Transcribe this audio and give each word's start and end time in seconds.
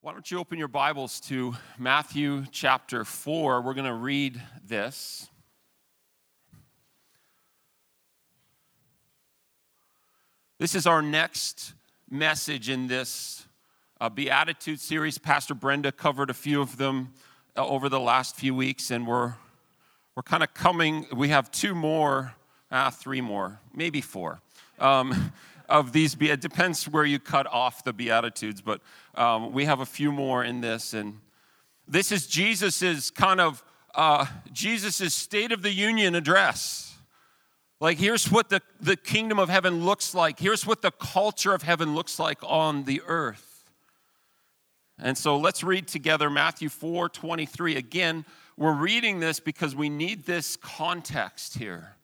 Why 0.00 0.12
don't 0.12 0.30
you 0.30 0.38
open 0.38 0.60
your 0.60 0.68
Bibles 0.68 1.18
to 1.22 1.56
Matthew 1.76 2.44
chapter 2.52 3.04
4? 3.04 3.60
We're 3.60 3.74
going 3.74 3.84
to 3.84 3.92
read 3.92 4.40
this. 4.64 5.28
This 10.60 10.76
is 10.76 10.86
our 10.86 11.02
next 11.02 11.74
message 12.08 12.68
in 12.68 12.86
this 12.86 13.44
uh, 14.00 14.08
Beatitude 14.08 14.78
series. 14.78 15.18
Pastor 15.18 15.54
Brenda 15.54 15.90
covered 15.90 16.30
a 16.30 16.34
few 16.34 16.62
of 16.62 16.76
them 16.76 17.12
uh, 17.56 17.66
over 17.66 17.88
the 17.88 17.98
last 17.98 18.36
few 18.36 18.54
weeks, 18.54 18.92
and 18.92 19.04
we're, 19.04 19.34
we're 20.14 20.22
kind 20.22 20.44
of 20.44 20.54
coming. 20.54 21.08
We 21.12 21.30
have 21.30 21.50
two 21.50 21.74
more, 21.74 22.34
uh, 22.70 22.92
three 22.92 23.20
more, 23.20 23.58
maybe 23.74 24.00
four. 24.00 24.42
Um, 24.78 25.32
of 25.68 25.92
these, 25.92 26.16
it 26.20 26.40
depends 26.40 26.88
where 26.88 27.04
you 27.04 27.18
cut 27.18 27.46
off 27.46 27.84
the 27.84 27.92
Beatitudes, 27.92 28.60
but 28.60 28.80
um, 29.14 29.52
we 29.52 29.66
have 29.66 29.80
a 29.80 29.86
few 29.86 30.10
more 30.10 30.42
in 30.42 30.60
this. 30.60 30.94
And 30.94 31.20
this 31.86 32.10
is 32.10 32.26
Jesus's 32.26 33.10
kind 33.10 33.40
of, 33.40 33.62
uh, 33.94 34.26
Jesus's 34.52 35.14
State 35.14 35.52
of 35.52 35.62
the 35.62 35.72
Union 35.72 36.14
address. 36.14 36.96
Like, 37.80 37.98
here's 37.98 38.30
what 38.30 38.48
the, 38.48 38.60
the 38.80 38.96
kingdom 38.96 39.38
of 39.38 39.48
heaven 39.48 39.84
looks 39.84 40.14
like. 40.14 40.40
Here's 40.40 40.66
what 40.66 40.82
the 40.82 40.90
culture 40.90 41.54
of 41.54 41.62
heaven 41.62 41.94
looks 41.94 42.18
like 42.18 42.38
on 42.42 42.84
the 42.84 43.02
earth. 43.06 43.44
And 45.00 45.16
so 45.16 45.36
let's 45.36 45.62
read 45.62 45.86
together 45.86 46.28
Matthew 46.28 46.68
4 46.68 47.08
23. 47.08 47.76
Again, 47.76 48.24
we're 48.56 48.72
reading 48.72 49.20
this 49.20 49.38
because 49.38 49.76
we 49.76 49.88
need 49.88 50.26
this 50.26 50.56
context 50.56 51.56
here. 51.56 51.94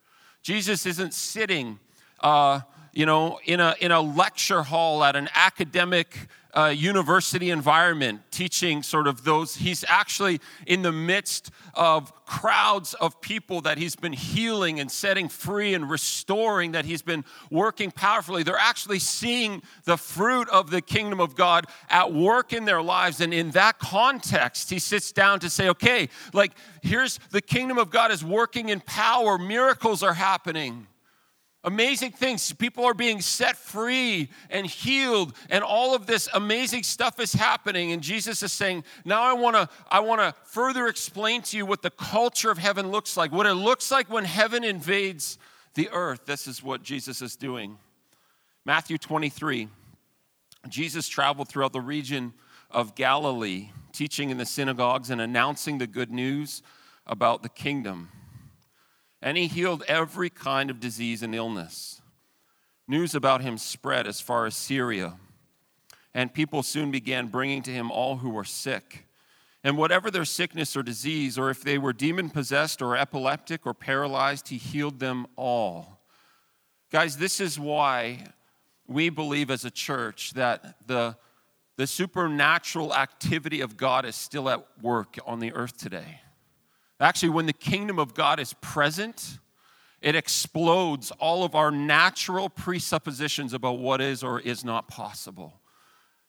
Jesus 0.43 0.87
isn't 0.87 1.13
sitting 1.13 1.81
uh, 2.21 2.61
you 2.95 3.07
know, 3.07 3.41
in 3.45 3.61
a, 3.61 3.75
in 3.81 3.91
a 3.91 4.01
lecture 4.01 4.63
hall 4.63 5.03
at 5.03 5.17
an 5.17 5.29
academic 5.35 6.29
uh, 6.57 6.67
university 6.67 7.51
environment, 7.51 8.21
teaching 8.31 8.83
sort 8.83 9.09
of 9.09 9.25
those. 9.25 9.57
He's 9.57 9.85
actually 9.89 10.41
in 10.69 10.83
the 10.83 10.93
midst 10.93 11.51
of 11.75 12.13
crowds 12.27 12.95
of 12.95 13.21
people 13.21 13.63
that 13.63 13.77
he's 13.77 13.97
been 13.97 14.13
healing 14.13 14.79
and 14.79 14.89
setting 14.89 15.29
free 15.29 15.75
and 15.75 15.91
restoring, 15.91 16.71
that 16.73 16.85
he's 16.85 17.03
been 17.03 17.25
working 17.51 17.91
powerfully. 17.91 18.45
They're 18.45 18.57
actually 18.57 19.01
seeing 19.01 19.63
the 19.85 19.97
fruit 19.97 20.49
of 20.49 20.71
the 20.71 20.81
kingdom 20.81 21.21
of 21.21 21.35
God 21.35 21.67
at 21.91 22.13
work 22.13 22.53
in 22.53 22.65
their 22.65 22.83
lives. 22.83 23.21
And 23.21 23.35
in 23.35 23.51
that 23.51 23.81
context, 23.81 24.71
he 24.71 24.79
sits 24.79 25.11
down 25.11 25.41
to 25.41 25.51
say, 25.51 25.69
okay, 25.71 26.09
like, 26.33 26.53
here's 26.83 27.19
the 27.31 27.43
kingdom 27.43 27.79
of 27.79 27.91
God 27.91 28.13
is 28.13 28.25
working 28.25 28.69
in 28.69 28.79
power, 28.79 29.39
miracles 29.39 30.05
are 30.05 30.15
happening. 30.15 30.87
Amazing 31.65 32.13
things. 32.13 32.53
People 32.53 32.85
are 32.85 32.93
being 32.93 33.23
set 33.23 33.57
free 33.57 34.29
and 34.51 34.67
healed, 34.67 35.35
and 35.49 35.65
all 35.65 35.95
of 35.95 36.05
this 36.05 36.29
amazing 36.35 36.83
stuff 36.83 37.19
is 37.19 37.33
happening. 37.33 37.93
And 37.93 38.03
Jesus 38.03 38.43
is 38.43 38.53
saying, 38.53 38.85
Now 39.07 39.23
I 39.23 39.33
wanna, 39.33 39.71
I 39.91 40.01
wanna 40.01 40.35
further 40.45 40.89
explain 40.89 41.41
to 41.43 41.57
you 41.57 41.65
what 41.65 41.81
the 41.81 41.91
culture 41.91 42.51
of 42.51 42.59
heaven 42.59 42.91
looks 42.91 43.17
like, 43.17 43.33
what 43.33 43.47
it 43.47 43.55
looks 43.55 43.91
like 43.91 44.11
when 44.11 44.25
heaven 44.27 44.63
invades 44.63 45.39
the 45.73 45.89
earth. 45.91 46.27
This 46.27 46.47
is 46.47 46.63
what 46.63 46.83
Jesus 46.83 47.23
is 47.23 47.35
doing. 47.35 47.79
Matthew 48.67 48.99
23. 48.99 49.69
Jesus 50.69 51.09
traveled 51.09 51.49
throughout 51.49 51.73
the 51.73 51.81
region 51.81 52.35
of 52.71 52.95
Galilee, 52.95 53.71
teaching 53.93 54.29
in 54.29 54.37
the 54.37 54.47
synagogues 54.47 55.09
and 55.09 55.21
announcing 55.21 55.79
the 55.79 55.87
good 55.87 56.11
news 56.11 56.63
about 57.07 57.43
the 57.43 57.49
kingdom 57.49 58.11
and 59.25 59.39
he 59.39 59.47
healed 59.47 59.83
every 59.89 60.29
kind 60.29 60.69
of 60.69 60.79
disease 60.79 61.23
and 61.23 61.35
illness. 61.35 62.03
News 62.87 63.15
about 63.15 63.41
him 63.41 63.57
spread 63.57 64.07
as 64.07 64.21
far 64.21 64.45
as 64.45 64.55
Syria, 64.55 65.15
and 66.13 66.33
people 66.33 66.63
soon 66.63 66.91
began 66.91 67.29
bringing 67.29 67.63
to 67.63 67.71
him 67.71 67.91
all 67.91 68.17
who 68.17 68.29
were 68.29 68.45
sick. 68.45 69.07
And 69.65 69.79
whatever 69.79 70.11
their 70.11 70.27
sickness 70.27 70.77
or 70.77 70.83
disease, 70.83 71.39
or 71.39 71.49
if 71.49 71.65
they 71.65 71.79
were 71.79 71.95
demon 71.95 72.29
possessed 72.29 72.83
or 72.83 72.99
epileptic 72.99 73.65
or 73.65 73.73
paralyzed, 73.73 74.49
he 74.49 74.59
healed 74.59 75.01
them 75.01 75.27
all. 75.37 76.03
Guys, 76.93 77.17
this 77.17 77.41
is 77.41 77.59
why 77.59 78.27
we 78.87 79.09
believe 79.09 79.51
as 79.51 79.65
a 79.65 79.71
church 79.71 80.35
that 80.35 80.87
the, 80.87 81.17
the 81.79 81.87
supernatural 81.87 82.95
activity 82.95 83.63
of 83.63 83.79
God 83.79 84.05
is 84.05 84.17
still 84.17 84.51
at 84.51 84.67
work 84.83 85.17
on 85.27 85.41
the 85.41 85.55
earth 85.55 85.79
today. 85.79 86.21
Actually, 87.01 87.31
when 87.31 87.47
the 87.47 87.53
kingdom 87.53 87.99
of 87.99 88.15
God 88.15 88.39
is 88.39 88.53
present, 88.55 89.39
it 90.01 90.15
explodes 90.15 91.11
all 91.13 91.45
of 91.45 91.55
our 91.55 91.71
natural 91.71 92.49
presuppositions 92.49 93.53
about 93.53 93.79
what 93.79 94.01
is 94.01 94.23
or 94.23 94.39
is 94.41 94.65
not 94.65 94.87
possible. 94.87 95.61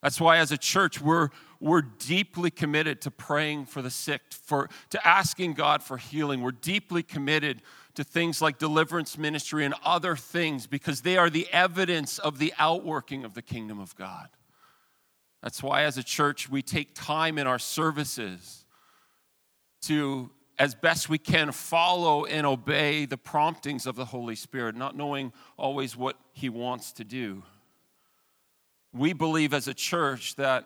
That's 0.01 0.21
why, 0.21 0.37
as 0.37 0.51
a 0.51 0.57
church, 0.57 1.01
we're, 1.01 1.29
we're 1.59 1.81
deeply 1.81 2.51
committed 2.51 3.01
to 3.01 3.11
praying 3.11 3.65
for 3.65 3.81
the 3.81 3.89
sick, 3.89 4.21
for, 4.29 4.69
to 4.91 5.07
asking 5.07 5.53
God 5.53 5.81
for 5.81 5.97
healing. 5.97 6.41
We're 6.41 6.51
deeply 6.51 7.01
committed 7.01 7.61
to 7.95 8.03
things 8.03 8.41
like 8.41 8.59
deliverance 8.59 9.17
ministry 9.17 9.65
and 9.65 9.73
other 9.83 10.15
things 10.15 10.67
because 10.67 11.01
they 11.01 11.17
are 11.17 11.29
the 11.29 11.47
evidence 11.51 12.19
of 12.19 12.39
the 12.39 12.53
outworking 12.59 13.25
of 13.25 13.33
the 13.33 13.41
kingdom 13.41 13.79
of 13.79 13.95
God. 13.95 14.29
That's 15.41 15.63
why, 15.63 15.83
as 15.83 15.97
a 15.97 16.03
church, 16.03 16.49
we 16.49 16.61
take 16.61 16.93
time 16.93 17.37
in 17.37 17.47
our 17.47 17.59
services 17.59 18.65
to 19.83 20.29
as 20.57 20.73
best 20.73 21.09
we 21.09 21.17
can 21.17 21.51
follow 21.51 22.25
and 22.25 22.45
obey 22.45 23.05
the 23.05 23.17
promptings 23.17 23.85
of 23.85 23.95
the 23.95 24.05
Holy 24.05 24.35
Spirit, 24.35 24.75
not 24.75 24.95
knowing 24.95 25.33
always 25.57 25.97
what 25.97 26.17
He 26.31 26.49
wants 26.49 26.91
to 26.93 27.03
do. 27.03 27.43
We 28.93 29.13
believe 29.13 29.53
as 29.53 29.67
a 29.67 29.73
church 29.73 30.35
that 30.35 30.66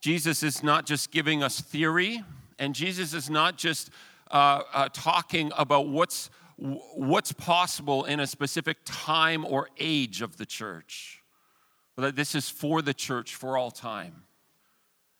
Jesus 0.00 0.42
is 0.42 0.62
not 0.62 0.86
just 0.86 1.10
giving 1.10 1.42
us 1.42 1.60
theory, 1.60 2.24
and 2.58 2.74
Jesus 2.74 3.14
is 3.14 3.30
not 3.30 3.56
just 3.56 3.90
uh, 4.30 4.62
uh, 4.72 4.88
talking 4.92 5.52
about 5.56 5.88
what's, 5.88 6.30
what's 6.56 7.32
possible 7.32 8.04
in 8.04 8.18
a 8.20 8.26
specific 8.26 8.78
time 8.84 9.44
or 9.44 9.68
age 9.78 10.20
of 10.22 10.36
the 10.36 10.46
church, 10.46 11.22
but 11.94 12.02
that 12.02 12.16
this 12.16 12.34
is 12.34 12.48
for 12.48 12.82
the 12.82 12.94
church 12.94 13.34
for 13.36 13.56
all 13.56 13.70
time. 13.70 14.24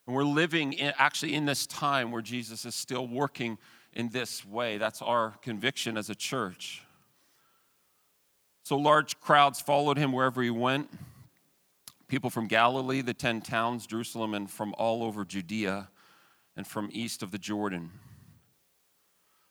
And 0.08 0.16
we're 0.16 0.24
living 0.24 0.72
in, 0.72 0.94
actually 0.96 1.34
in 1.34 1.44
this 1.44 1.66
time 1.66 2.10
where 2.10 2.22
Jesus 2.22 2.64
is 2.64 2.74
still 2.74 3.06
working 3.06 3.58
in 3.92 4.08
this 4.08 4.42
way. 4.42 4.78
That's 4.78 5.02
our 5.02 5.34
conviction 5.42 5.98
as 5.98 6.08
a 6.08 6.14
church. 6.14 6.82
So 8.64 8.78
large 8.78 9.20
crowds 9.20 9.60
followed 9.60 9.98
him 9.98 10.12
wherever 10.12 10.42
he 10.42 10.48
went. 10.48 10.88
People 12.08 12.30
from 12.30 12.46
Galilee, 12.46 13.02
the 13.02 13.12
10 13.12 13.42
towns, 13.42 13.86
Jerusalem, 13.86 14.32
and 14.32 14.50
from 14.50 14.74
all 14.78 15.02
over 15.02 15.26
Judea 15.26 15.90
and 16.56 16.66
from 16.66 16.88
east 16.90 17.22
of 17.22 17.30
the 17.30 17.38
Jordan. 17.38 17.90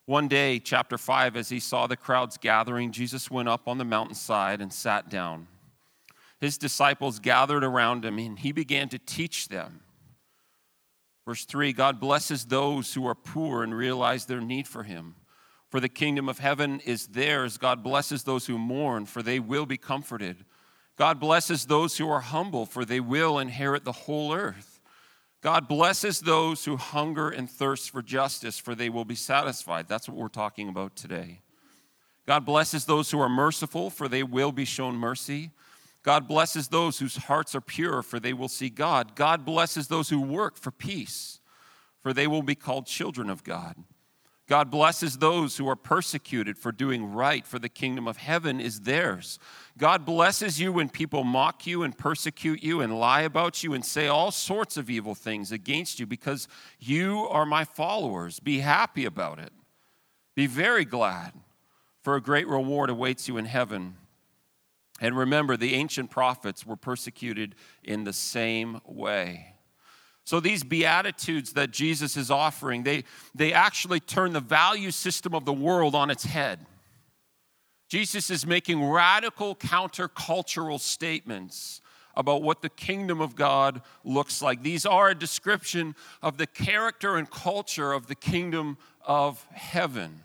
One 0.06 0.26
day, 0.26 0.58
chapter 0.58 0.98
5, 0.98 1.36
as 1.36 1.50
he 1.50 1.60
saw 1.60 1.86
the 1.86 1.96
crowds 1.96 2.36
gathering, 2.36 2.90
Jesus 2.90 3.30
went 3.30 3.48
up 3.48 3.68
on 3.68 3.78
the 3.78 3.84
mountainside 3.84 4.60
and 4.60 4.72
sat 4.72 5.08
down. 5.08 5.46
His 6.40 6.58
disciples 6.58 7.20
gathered 7.20 7.62
around 7.62 8.04
him, 8.04 8.18
and 8.18 8.36
he 8.36 8.50
began 8.50 8.88
to 8.88 8.98
teach 8.98 9.46
them. 9.46 9.82
Verse 11.28 11.44
3 11.44 11.74
God 11.74 12.00
blesses 12.00 12.46
those 12.46 12.94
who 12.94 13.06
are 13.06 13.14
poor 13.14 13.62
and 13.62 13.76
realize 13.76 14.24
their 14.24 14.40
need 14.40 14.66
for 14.66 14.84
him. 14.84 15.14
For 15.68 15.78
the 15.78 15.86
kingdom 15.90 16.26
of 16.26 16.38
heaven 16.38 16.80
is 16.86 17.08
theirs. 17.08 17.58
God 17.58 17.82
blesses 17.82 18.22
those 18.22 18.46
who 18.46 18.56
mourn, 18.56 19.04
for 19.04 19.22
they 19.22 19.38
will 19.38 19.66
be 19.66 19.76
comforted. 19.76 20.46
God 20.96 21.20
blesses 21.20 21.66
those 21.66 21.98
who 21.98 22.08
are 22.08 22.20
humble, 22.22 22.64
for 22.64 22.82
they 22.82 22.98
will 22.98 23.38
inherit 23.38 23.84
the 23.84 23.92
whole 23.92 24.32
earth. 24.32 24.80
God 25.42 25.68
blesses 25.68 26.20
those 26.20 26.64
who 26.64 26.78
hunger 26.78 27.28
and 27.28 27.50
thirst 27.50 27.90
for 27.90 28.00
justice, 28.00 28.58
for 28.58 28.74
they 28.74 28.88
will 28.88 29.04
be 29.04 29.14
satisfied. 29.14 29.86
That's 29.86 30.08
what 30.08 30.16
we're 30.16 30.28
talking 30.28 30.70
about 30.70 30.96
today. 30.96 31.42
God 32.24 32.46
blesses 32.46 32.86
those 32.86 33.10
who 33.10 33.20
are 33.20 33.28
merciful, 33.28 33.90
for 33.90 34.08
they 34.08 34.22
will 34.22 34.50
be 34.50 34.64
shown 34.64 34.94
mercy. 34.94 35.50
God 36.02 36.28
blesses 36.28 36.68
those 36.68 36.98
whose 36.98 37.16
hearts 37.16 37.54
are 37.54 37.60
pure, 37.60 38.02
for 38.02 38.20
they 38.20 38.32
will 38.32 38.48
see 38.48 38.70
God. 38.70 39.14
God 39.14 39.44
blesses 39.44 39.88
those 39.88 40.08
who 40.08 40.20
work 40.20 40.56
for 40.56 40.70
peace, 40.70 41.40
for 42.02 42.12
they 42.12 42.26
will 42.26 42.42
be 42.42 42.54
called 42.54 42.86
children 42.86 43.28
of 43.28 43.44
God. 43.44 43.76
God 44.48 44.70
blesses 44.70 45.18
those 45.18 45.58
who 45.58 45.68
are 45.68 45.76
persecuted 45.76 46.56
for 46.56 46.72
doing 46.72 47.12
right, 47.12 47.46
for 47.46 47.58
the 47.58 47.68
kingdom 47.68 48.08
of 48.08 48.16
heaven 48.16 48.60
is 48.60 48.80
theirs. 48.80 49.38
God 49.76 50.06
blesses 50.06 50.58
you 50.58 50.72
when 50.72 50.88
people 50.88 51.22
mock 51.22 51.66
you 51.66 51.82
and 51.82 51.96
persecute 51.96 52.62
you 52.62 52.80
and 52.80 52.98
lie 52.98 53.20
about 53.20 53.62
you 53.62 53.74
and 53.74 53.84
say 53.84 54.06
all 54.06 54.30
sorts 54.30 54.78
of 54.78 54.88
evil 54.88 55.14
things 55.14 55.52
against 55.52 56.00
you 56.00 56.06
because 56.06 56.48
you 56.78 57.26
are 57.28 57.44
my 57.44 57.64
followers. 57.64 58.40
Be 58.40 58.60
happy 58.60 59.04
about 59.04 59.38
it. 59.38 59.52
Be 60.34 60.46
very 60.46 60.86
glad, 60.86 61.32
for 62.00 62.16
a 62.16 62.22
great 62.22 62.48
reward 62.48 62.88
awaits 62.88 63.28
you 63.28 63.36
in 63.36 63.44
heaven. 63.44 63.96
And 65.00 65.16
remember, 65.16 65.56
the 65.56 65.74
ancient 65.74 66.10
prophets 66.10 66.66
were 66.66 66.76
persecuted 66.76 67.54
in 67.84 68.04
the 68.04 68.12
same 68.12 68.80
way. 68.84 69.54
So 70.24 70.40
these 70.40 70.62
beatitudes 70.62 71.54
that 71.54 71.70
Jesus 71.70 72.16
is 72.16 72.30
offering, 72.30 72.82
they, 72.82 73.04
they 73.34 73.52
actually 73.52 74.00
turn 74.00 74.32
the 74.32 74.40
value 74.40 74.90
system 74.90 75.34
of 75.34 75.44
the 75.44 75.52
world 75.52 75.94
on 75.94 76.10
its 76.10 76.24
head. 76.24 76.66
Jesus 77.88 78.28
is 78.28 78.46
making 78.46 78.84
radical 78.84 79.56
countercultural 79.56 80.78
statements 80.78 81.80
about 82.14 82.42
what 82.42 82.60
the 82.60 82.68
kingdom 82.68 83.20
of 83.20 83.36
God 83.36 83.80
looks 84.04 84.42
like. 84.42 84.62
These 84.62 84.84
are 84.84 85.08
a 85.08 85.14
description 85.14 85.94
of 86.20 86.36
the 86.36 86.46
character 86.46 87.16
and 87.16 87.30
culture 87.30 87.92
of 87.92 88.08
the 88.08 88.14
kingdom 88.14 88.76
of 89.06 89.46
heaven. 89.52 90.22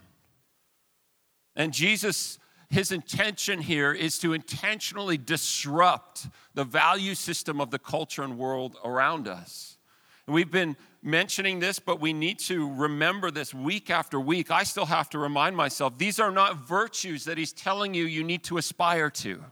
And 1.56 1.72
Jesus, 1.72 2.40
his 2.74 2.92
intention 2.92 3.62
here 3.62 3.94
is 3.94 4.18
to 4.18 4.34
intentionally 4.34 5.16
disrupt 5.16 6.28
the 6.56 6.64
value 6.64 7.14
system 7.14 7.62
of 7.62 7.70
the 7.70 7.78
culture 7.78 8.24
and 8.24 8.36
world 8.36 8.78
around 8.84 9.28
us. 9.28 9.78
And 10.26 10.34
we've 10.34 10.50
been 10.50 10.76
mentioning 11.04 11.60
this, 11.60 11.78
but 11.78 12.02
we 12.02 12.14
need 12.14 12.40
to 12.40 12.74
remember 12.74 13.30
this 13.30 13.54
week 13.54 13.92
after 13.92 14.20
week. 14.20 14.50
I 14.50 14.64
still 14.64 14.88
have 14.88 15.08
to 15.12 15.20
remind 15.20 15.56
myself 15.56 16.00
these 16.00 16.20
are 16.20 16.32
not 16.32 16.68
virtues 16.68 17.26
that 17.26 17.38
he's 17.38 17.54
telling 17.54 17.94
you 17.94 18.06
you 18.06 18.24
need 18.24 18.44
to 18.46 18.58
aspire 18.58 19.12
to. 19.12 19.44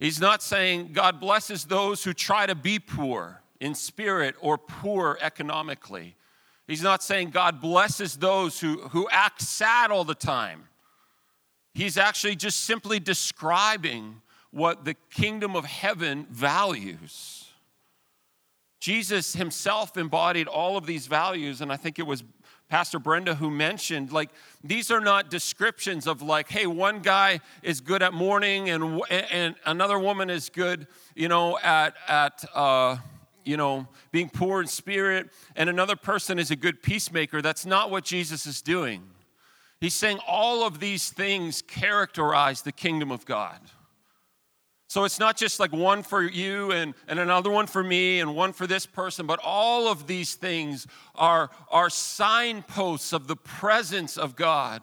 He's 0.00 0.20
not 0.20 0.42
saying 0.42 0.90
God 0.92 1.20
blesses 1.20 1.66
those 1.66 2.02
who 2.02 2.12
try 2.14 2.46
to 2.46 2.56
be 2.56 2.80
poor 2.80 3.42
in 3.60 3.76
spirit 3.76 4.34
or 4.40 4.58
poor 4.58 5.18
economically. 5.20 6.16
He's 6.66 6.82
not 6.82 7.00
saying 7.00 7.30
God 7.30 7.60
blesses 7.60 8.16
those 8.16 8.58
who, 8.58 8.88
who 8.88 9.08
act 9.08 9.40
sad 9.40 9.92
all 9.92 10.02
the 10.02 10.16
time. 10.16 10.64
He's 11.74 11.96
actually 11.96 12.36
just 12.36 12.60
simply 12.60 13.00
describing 13.00 14.20
what 14.50 14.84
the 14.84 14.94
kingdom 15.10 15.56
of 15.56 15.64
heaven 15.64 16.26
values. 16.30 17.46
Jesus 18.80 19.34
himself 19.34 19.96
embodied 19.96 20.48
all 20.48 20.76
of 20.76 20.86
these 20.86 21.06
values, 21.06 21.60
and 21.60 21.72
I 21.72 21.76
think 21.76 21.98
it 21.98 22.06
was 22.06 22.24
Pastor 22.68 22.98
Brenda 22.98 23.34
who 23.34 23.50
mentioned 23.50 24.12
like 24.12 24.30
these 24.64 24.90
are 24.90 25.00
not 25.00 25.30
descriptions 25.30 26.06
of 26.06 26.22
like, 26.22 26.48
hey, 26.48 26.66
one 26.66 27.00
guy 27.00 27.40
is 27.62 27.82
good 27.82 28.02
at 28.02 28.14
mourning 28.14 28.70
and 28.70 29.00
and 29.10 29.54
another 29.66 29.98
woman 29.98 30.30
is 30.30 30.48
good, 30.48 30.86
you 31.14 31.28
know, 31.28 31.58
at 31.58 31.94
at 32.08 32.44
uh, 32.54 32.96
you 33.44 33.56
know 33.56 33.86
being 34.10 34.30
poor 34.30 34.62
in 34.62 34.66
spirit, 34.66 35.30
and 35.54 35.68
another 35.68 35.96
person 35.96 36.38
is 36.38 36.50
a 36.50 36.56
good 36.56 36.82
peacemaker. 36.82 37.42
That's 37.42 37.66
not 37.66 37.90
what 37.90 38.04
Jesus 38.04 38.46
is 38.46 38.62
doing. 38.62 39.02
He's 39.82 39.94
saying 39.94 40.20
all 40.28 40.64
of 40.64 40.78
these 40.78 41.10
things 41.10 41.60
characterize 41.60 42.62
the 42.62 42.70
kingdom 42.70 43.10
of 43.10 43.26
God. 43.26 43.58
So 44.86 45.02
it's 45.02 45.18
not 45.18 45.36
just 45.36 45.58
like 45.58 45.72
one 45.72 46.04
for 46.04 46.22
you 46.22 46.70
and, 46.70 46.94
and 47.08 47.18
another 47.18 47.50
one 47.50 47.66
for 47.66 47.82
me 47.82 48.20
and 48.20 48.36
one 48.36 48.52
for 48.52 48.68
this 48.68 48.86
person, 48.86 49.26
but 49.26 49.40
all 49.42 49.88
of 49.88 50.06
these 50.06 50.36
things 50.36 50.86
are, 51.16 51.50
are 51.68 51.90
signposts 51.90 53.12
of 53.12 53.26
the 53.26 53.34
presence 53.34 54.16
of 54.16 54.36
God. 54.36 54.82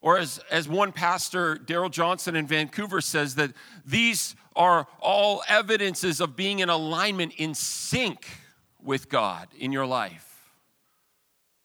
Or 0.00 0.18
as, 0.18 0.40
as 0.50 0.68
one 0.68 0.90
pastor, 0.90 1.54
Darrell 1.54 1.88
Johnson 1.88 2.34
in 2.34 2.48
Vancouver, 2.48 3.00
says, 3.00 3.36
that 3.36 3.52
these 3.86 4.34
are 4.56 4.88
all 4.98 5.44
evidences 5.48 6.20
of 6.20 6.34
being 6.34 6.58
in 6.58 6.68
alignment, 6.68 7.34
in 7.36 7.54
sync 7.54 8.26
with 8.82 9.08
God 9.08 9.46
in 9.56 9.70
your 9.70 9.86
life. 9.86 10.27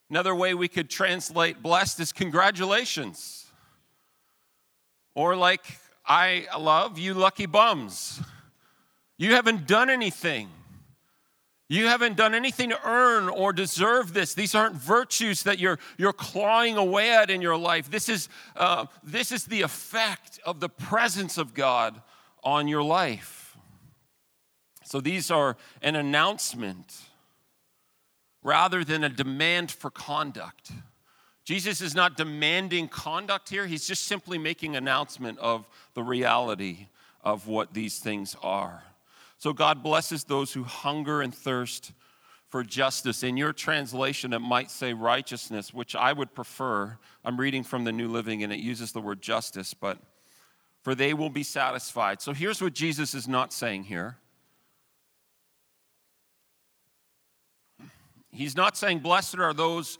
Another 0.10 0.36
way 0.36 0.54
we 0.54 0.68
could 0.68 0.90
translate 0.90 1.62
blessed 1.62 2.00
is 2.00 2.12
congratulations. 2.12 3.46
Or 5.16 5.36
like 5.36 5.64
I 6.06 6.48
love 6.58 7.00
you 7.00 7.14
lucky 7.14 7.46
bums. 7.46 8.22
You 9.18 9.34
haven't 9.34 9.68
done 9.68 9.90
anything. 9.90 10.50
You 11.70 11.88
haven't 11.88 12.18
done 12.18 12.36
anything 12.36 12.70
to 12.70 12.80
earn 12.86 13.30
or 13.30 13.54
deserve 13.54 14.14
this. 14.14 14.34
These 14.34 14.54
aren't 14.54 14.76
virtues 14.76 15.44
that 15.44 15.60
you're, 15.60 15.80
you're 15.98 16.14
clawing 16.14 16.78
away 16.78 17.12
at 17.12 17.30
in 17.30 17.42
your 17.42 17.58
life. 17.58 17.90
This 17.90 18.10
is, 18.10 18.30
uh, 18.56 18.86
this 19.02 19.32
is 19.32 19.46
the 19.46 19.62
effect 19.62 20.40
of 20.46 20.60
the 20.60 20.70
presence 20.70 21.38
of 21.38 21.54
God 21.54 22.02
on 22.44 22.68
your 22.68 22.84
life. 22.84 23.58
So 24.84 25.00
these 25.00 25.32
are 25.32 25.58
an 25.82 25.96
announcement 25.96 26.94
rather 28.44 28.84
than 28.84 29.04
a 29.04 29.10
demand 29.10 29.72
for 29.72 29.90
conduct. 29.90 30.72
Jesus 31.46 31.82
is 31.82 31.96
not 31.96 32.16
demanding 32.16 32.88
conduct 32.88 33.50
here, 33.50 33.66
he's 33.66 33.88
just 33.88 34.06
simply 34.06 34.38
making 34.38 34.76
announcement 34.76 35.40
of 35.40 35.68
the 35.94 36.04
reality 36.04 36.88
of 37.24 37.48
what 37.48 37.74
these 37.74 38.00
things 38.00 38.36
are. 38.42 38.84
So 39.38 39.52
God 39.52 39.84
blesses 39.84 40.24
those 40.24 40.54
who 40.54 40.64
hunger 40.64 41.22
and 41.22 41.34
thirst 41.34 41.92
for 42.48 42.64
justice. 42.64 43.24
In 43.24 43.36
your 43.36 43.52
translation, 43.52 44.32
it 44.32 44.40
might 44.40 44.72
say 44.72 44.94
righteousness, 44.94 45.74
which 45.74 45.96
I 45.96 46.14
would 46.14 46.34
prefer. 46.34 46.98
I'm 47.26 47.38
reading 47.38 47.64
from 47.64 47.84
the 47.84 47.92
New 47.92 48.08
Living 48.08 48.44
and 48.44 48.54
it 48.54 48.60
uses 48.60 48.92
the 48.92 49.02
word 49.02 49.22
justice, 49.22 49.74
but 49.74 49.98
for 50.82 50.96
they 50.96 51.14
will 51.14 51.30
be 51.30 51.44
satisfied. 51.44 52.22
So 52.22 52.32
here's 52.32 52.62
what 52.62 52.74
Jesus 52.74 53.14
is 53.14 53.28
not 53.28 53.52
saying 53.52 53.86
here. 53.86 54.18
He's 58.34 58.56
not 58.56 58.76
saying, 58.76 59.00
Blessed 59.00 59.40
are 59.40 59.54
those 59.54 59.98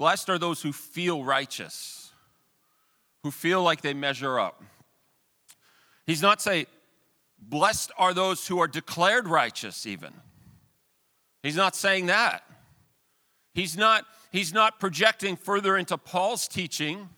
Blessed 0.00 0.30
are 0.30 0.38
those 0.38 0.62
who 0.62 0.72
feel 0.72 1.22
righteous, 1.22 2.10
who 3.22 3.30
feel 3.30 3.62
like 3.62 3.82
they 3.82 3.92
measure 3.92 4.40
up. 4.40 4.62
He's 6.06 6.22
not 6.22 6.40
saying, 6.40 6.64
blessed 7.38 7.92
are 7.98 8.14
those 8.14 8.46
who 8.46 8.60
are 8.60 8.66
declared 8.66 9.28
righteous, 9.28 9.84
even. 9.84 10.14
He's 11.42 11.54
not 11.54 11.76
saying 11.76 12.06
that. 12.06 12.44
He's 13.52 13.76
not, 13.76 14.06
he's 14.32 14.54
not 14.54 14.80
projecting 14.80 15.36
further 15.36 15.76
into 15.76 15.98
Paul's 15.98 16.48
teaching 16.48 17.10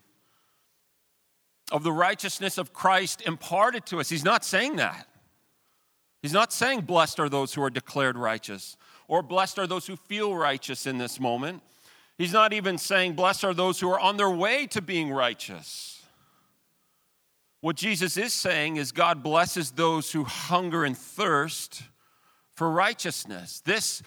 of 1.71 1.83
the 1.83 1.93
righteousness 1.93 2.57
of 2.57 2.73
Christ 2.73 3.21
imparted 3.25 3.85
to 3.85 4.01
us. 4.01 4.09
He's 4.09 4.25
not 4.25 4.43
saying 4.43 4.75
that. 4.75 5.07
He's 6.21 6.33
not 6.33 6.51
saying, 6.51 6.81
blessed 6.81 7.21
are 7.21 7.29
those 7.29 7.53
who 7.53 7.63
are 7.63 7.69
declared 7.69 8.17
righteous, 8.17 8.75
or 9.13 9.21
blessed 9.21 9.59
are 9.59 9.67
those 9.67 9.85
who 9.85 9.95
feel 9.95 10.35
righteous 10.35 10.87
in 10.87 10.97
this 10.97 11.19
moment. 11.19 11.61
He's 12.17 12.33
not 12.33 12.51
even 12.51 12.79
saying, 12.79 13.13
Blessed 13.13 13.43
are 13.43 13.53
those 13.53 13.79
who 13.79 13.87
are 13.91 13.99
on 13.99 14.17
their 14.17 14.31
way 14.31 14.65
to 14.65 14.81
being 14.81 15.11
righteous. 15.11 16.01
What 17.61 17.75
Jesus 17.75 18.17
is 18.17 18.33
saying 18.33 18.77
is, 18.77 18.91
God 18.91 19.21
blesses 19.21 19.69
those 19.69 20.11
who 20.11 20.23
hunger 20.23 20.83
and 20.83 20.97
thirst 20.97 21.83
for 22.55 22.71
righteousness. 22.71 23.61
This, 23.63 24.01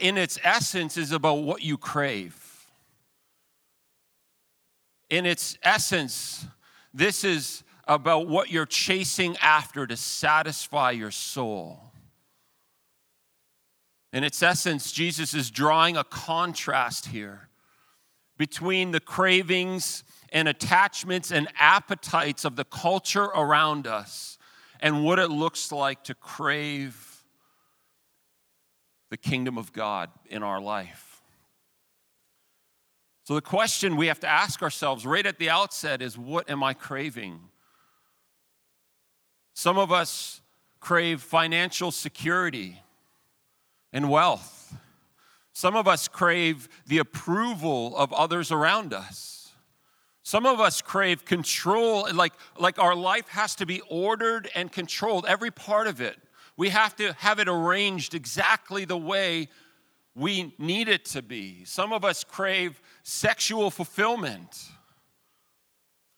in 0.00 0.18
its 0.18 0.36
essence, 0.42 0.96
is 0.96 1.12
about 1.12 1.44
what 1.44 1.62
you 1.62 1.78
crave. 1.78 2.66
In 5.10 5.26
its 5.26 5.56
essence, 5.62 6.44
this 6.92 7.22
is 7.22 7.62
about 7.86 8.26
what 8.26 8.50
you're 8.50 8.66
chasing 8.66 9.36
after 9.36 9.86
to 9.86 9.96
satisfy 9.96 10.90
your 10.90 11.12
soul. 11.12 11.89
In 14.12 14.24
its 14.24 14.42
essence, 14.42 14.90
Jesus 14.90 15.34
is 15.34 15.50
drawing 15.50 15.96
a 15.96 16.04
contrast 16.04 17.06
here 17.06 17.48
between 18.36 18.90
the 18.90 19.00
cravings 19.00 20.02
and 20.32 20.48
attachments 20.48 21.30
and 21.30 21.48
appetites 21.58 22.44
of 22.44 22.56
the 22.56 22.64
culture 22.64 23.24
around 23.24 23.86
us 23.86 24.38
and 24.80 25.04
what 25.04 25.18
it 25.18 25.28
looks 25.28 25.70
like 25.70 26.02
to 26.04 26.14
crave 26.14 27.22
the 29.10 29.16
kingdom 29.16 29.58
of 29.58 29.72
God 29.72 30.10
in 30.28 30.42
our 30.42 30.60
life. 30.60 31.20
So, 33.24 33.34
the 33.34 33.40
question 33.40 33.96
we 33.96 34.08
have 34.08 34.20
to 34.20 34.28
ask 34.28 34.62
ourselves 34.62 35.06
right 35.06 35.26
at 35.26 35.38
the 35.38 35.50
outset 35.50 36.02
is 36.02 36.18
what 36.18 36.50
am 36.50 36.64
I 36.64 36.74
craving? 36.74 37.40
Some 39.54 39.78
of 39.78 39.92
us 39.92 40.40
crave 40.80 41.20
financial 41.20 41.90
security 41.90 42.80
and 43.92 44.10
wealth. 44.10 44.74
Some 45.52 45.76
of 45.76 45.88
us 45.88 46.08
crave 46.08 46.68
the 46.86 46.98
approval 46.98 47.96
of 47.96 48.12
others 48.12 48.50
around 48.52 48.94
us. 48.94 49.52
Some 50.22 50.46
of 50.46 50.60
us 50.60 50.80
crave 50.80 51.24
control, 51.24 52.06
like, 52.14 52.32
like 52.58 52.78
our 52.78 52.94
life 52.94 53.28
has 53.28 53.54
to 53.56 53.66
be 53.66 53.80
ordered 53.88 54.48
and 54.54 54.70
controlled, 54.70 55.26
every 55.26 55.50
part 55.50 55.86
of 55.86 56.00
it. 56.00 56.16
We 56.56 56.68
have 56.68 56.94
to 56.96 57.14
have 57.14 57.38
it 57.40 57.48
arranged 57.48 58.14
exactly 58.14 58.84
the 58.84 58.96
way 58.96 59.48
we 60.14 60.54
need 60.58 60.88
it 60.88 61.04
to 61.06 61.22
be. 61.22 61.64
Some 61.64 61.92
of 61.92 62.04
us 62.04 62.22
crave 62.22 62.80
sexual 63.02 63.70
fulfillment. 63.70 64.68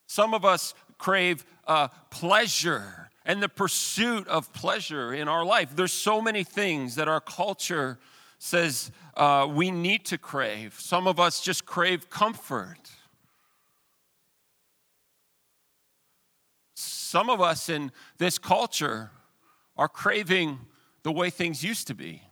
Some 0.07 0.35
of 0.35 0.45
us 0.45 0.75
crave 0.99 1.45
uh, 1.67 1.88
pleasure 2.11 3.11
and 3.25 3.43
the 3.43 3.49
pursuit 3.49 4.26
of 4.29 4.52
pleasure 4.52 5.12
in 5.12 5.29
our 5.29 5.45
life. 5.45 5.75
There's 5.75 5.93
so 5.93 6.21
many 6.21 6.45
things 6.45 6.97
that 6.97 7.09
our 7.09 7.21
culture 7.21 7.99
says 8.38 8.91
uh, 9.17 9.49
we 9.49 9.71
need 9.71 10.05
to 10.07 10.19
crave. 10.19 10.75
Some 10.79 11.07
of 11.07 11.21
us 11.21 11.41
just 11.41 11.64
crave 11.64 12.11
comfort. 12.11 12.91
Some 16.75 17.31
of 17.31 17.41
us 17.41 17.69
in 17.69 17.93
this 18.19 18.38
culture 18.38 19.11
are 19.76 19.88
craving 19.88 20.59
the 21.02 21.12
way 21.12 21.31
things 21.31 21.62
used 21.62 21.87
to 21.88 21.95
be. 21.95 22.23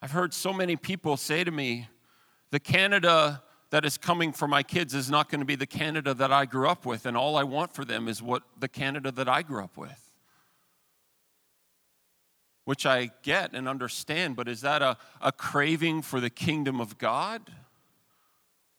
I've 0.00 0.10
heard 0.10 0.34
so 0.34 0.52
many 0.52 0.76
people 0.76 1.16
say 1.16 1.44
to 1.44 1.50
me, 1.50 1.88
the 2.50 2.58
Canada 2.58 3.42
that 3.72 3.86
is 3.86 3.96
coming 3.96 4.34
for 4.34 4.46
my 4.46 4.62
kids 4.62 4.92
is 4.92 5.08
not 5.08 5.30
going 5.30 5.40
to 5.40 5.46
be 5.46 5.56
the 5.56 5.66
Canada 5.66 6.12
that 6.12 6.30
I 6.30 6.44
grew 6.44 6.68
up 6.68 6.84
with, 6.84 7.06
and 7.06 7.16
all 7.16 7.36
I 7.38 7.42
want 7.42 7.72
for 7.72 7.86
them 7.86 8.06
is 8.06 8.22
what 8.22 8.42
the 8.60 8.68
Canada 8.68 9.10
that 9.12 9.30
I 9.30 9.40
grew 9.40 9.64
up 9.64 9.78
with. 9.78 10.12
Which 12.66 12.84
I 12.84 13.12
get 13.22 13.54
and 13.54 13.66
understand, 13.66 14.36
but 14.36 14.46
is 14.46 14.60
that 14.60 14.82
a, 14.82 14.98
a 15.22 15.32
craving 15.32 16.02
for 16.02 16.20
the 16.20 16.28
kingdom 16.28 16.82
of 16.82 16.98
God 16.98 17.50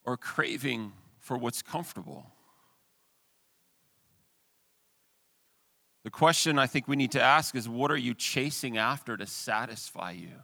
or 0.04 0.16
craving 0.16 0.94
for 1.20 1.40
what's 1.40 1.64
comfortable? 1.64 2.28
The 6.04 6.12
question 6.12 6.60
I 6.60 6.68
think 6.68 6.88
we 6.88 6.96
need 6.96 7.14
to 7.14 7.22
ask 7.22 7.56
is 7.56 7.68
what 7.68 7.90
are 7.90 7.98
you 7.98 8.14
chasing 8.14 8.78
after 8.78 9.18
to 9.18 9.26
satisfy 9.26 10.12
you? 10.12 10.44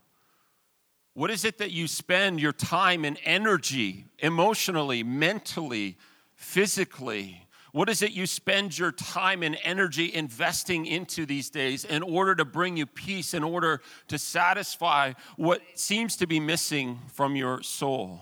What 1.14 1.32
is 1.32 1.44
it 1.44 1.58
that 1.58 1.72
you 1.72 1.88
spend 1.88 2.42
your 2.42 2.54
time 2.54 3.04
and 3.04 3.18
energy 3.24 4.06
emotionally, 4.20 5.04
mentally, 5.04 5.98
physically? 6.36 7.46
What 7.72 7.90
is 7.90 8.02
it 8.02 8.12
you 8.12 8.26
spend 8.26 8.78
your 8.78 8.92
time 8.92 9.44
and 9.44 9.58
energy 9.64 10.14
investing 10.14 10.86
into 10.86 11.26
these 11.26 11.50
days 11.50 11.86
in 11.86 12.02
order 12.02 12.34
to 12.36 12.46
bring 12.46 12.78
you 12.78 12.86
peace, 12.86 13.34
in 13.34 13.44
order 13.44 13.82
to 14.08 14.18
satisfy 14.18 15.14
what 15.36 15.62
seems 15.76 16.16
to 16.18 16.28
be 16.28 16.40
missing 16.40 17.00
from 17.14 17.36
your 17.36 17.62
soul? 17.62 18.22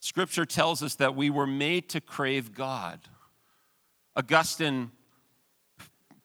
Scripture 0.00 0.46
tells 0.46 0.82
us 0.82 0.94
that 0.94 1.14
we 1.14 1.28
were 1.28 1.46
made 1.46 1.90
to 1.90 2.00
crave 2.00 2.54
God. 2.54 3.00
Augustine 4.16 4.90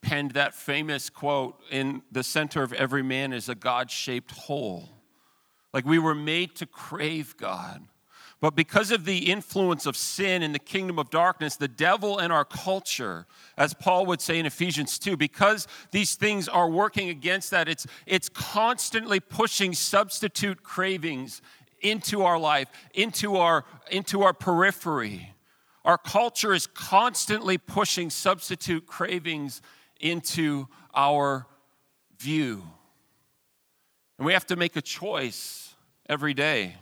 penned 0.06 0.32
that 0.32 0.54
famous 0.54 1.10
quote 1.10 1.60
in 1.72 2.04
the 2.12 2.24
center 2.24 2.62
of 2.62 2.72
every 2.74 3.02
man 3.02 3.34
is 3.34 3.50
a 3.50 3.56
God 3.56 3.90
shaped 3.90 4.30
hole. 4.30 4.88
Like 5.74 5.84
we 5.84 5.98
were 5.98 6.14
made 6.14 6.56
to 6.58 6.68
crave 6.68 7.36
God. 7.38 7.82
But 8.40 8.56
because 8.56 8.92
of 8.92 9.06
the 9.06 9.32
influence 9.32 9.88
of 9.88 9.98
sin 9.98 10.44
in 10.44 10.52
the 10.52 10.60
kingdom 10.60 11.00
of 11.00 11.10
darkness, 11.10 11.56
the 11.56 11.68
devil 11.68 12.20
and 12.20 12.32
our 12.32 12.46
culture, 12.46 13.26
as 13.58 13.74
Paul 13.74 14.06
would 14.06 14.22
say 14.22 14.38
in 14.38 14.46
Ephesians 14.46 15.00
2, 15.00 15.18
because 15.18 15.68
these 15.90 16.14
things 16.14 16.48
are 16.48 16.70
working 16.70 17.10
against 17.10 17.50
that, 17.50 17.68
it's, 17.68 17.88
it's 18.06 18.30
constantly 18.30 19.20
pushing 19.20 19.74
substitute 19.74 20.62
cravings 20.62 21.42
into 21.82 22.22
our 22.22 22.38
life, 22.38 22.68
into 22.94 23.38
our, 23.38 23.66
into 23.90 24.22
our 24.22 24.34
periphery. 24.34 25.34
Our 25.84 25.98
culture 25.98 26.54
is 26.54 26.68
constantly 26.68 27.58
pushing 27.58 28.12
substitute 28.12 28.86
cravings 28.86 29.64
into 30.00 30.68
our 30.94 31.48
view. 32.18 32.64
And 34.18 34.26
we 34.26 34.34
have 34.34 34.46
to 34.48 34.56
make 34.56 34.76
a 34.76 34.82
choice 34.82 35.74
every 36.08 36.34
day 36.34 36.76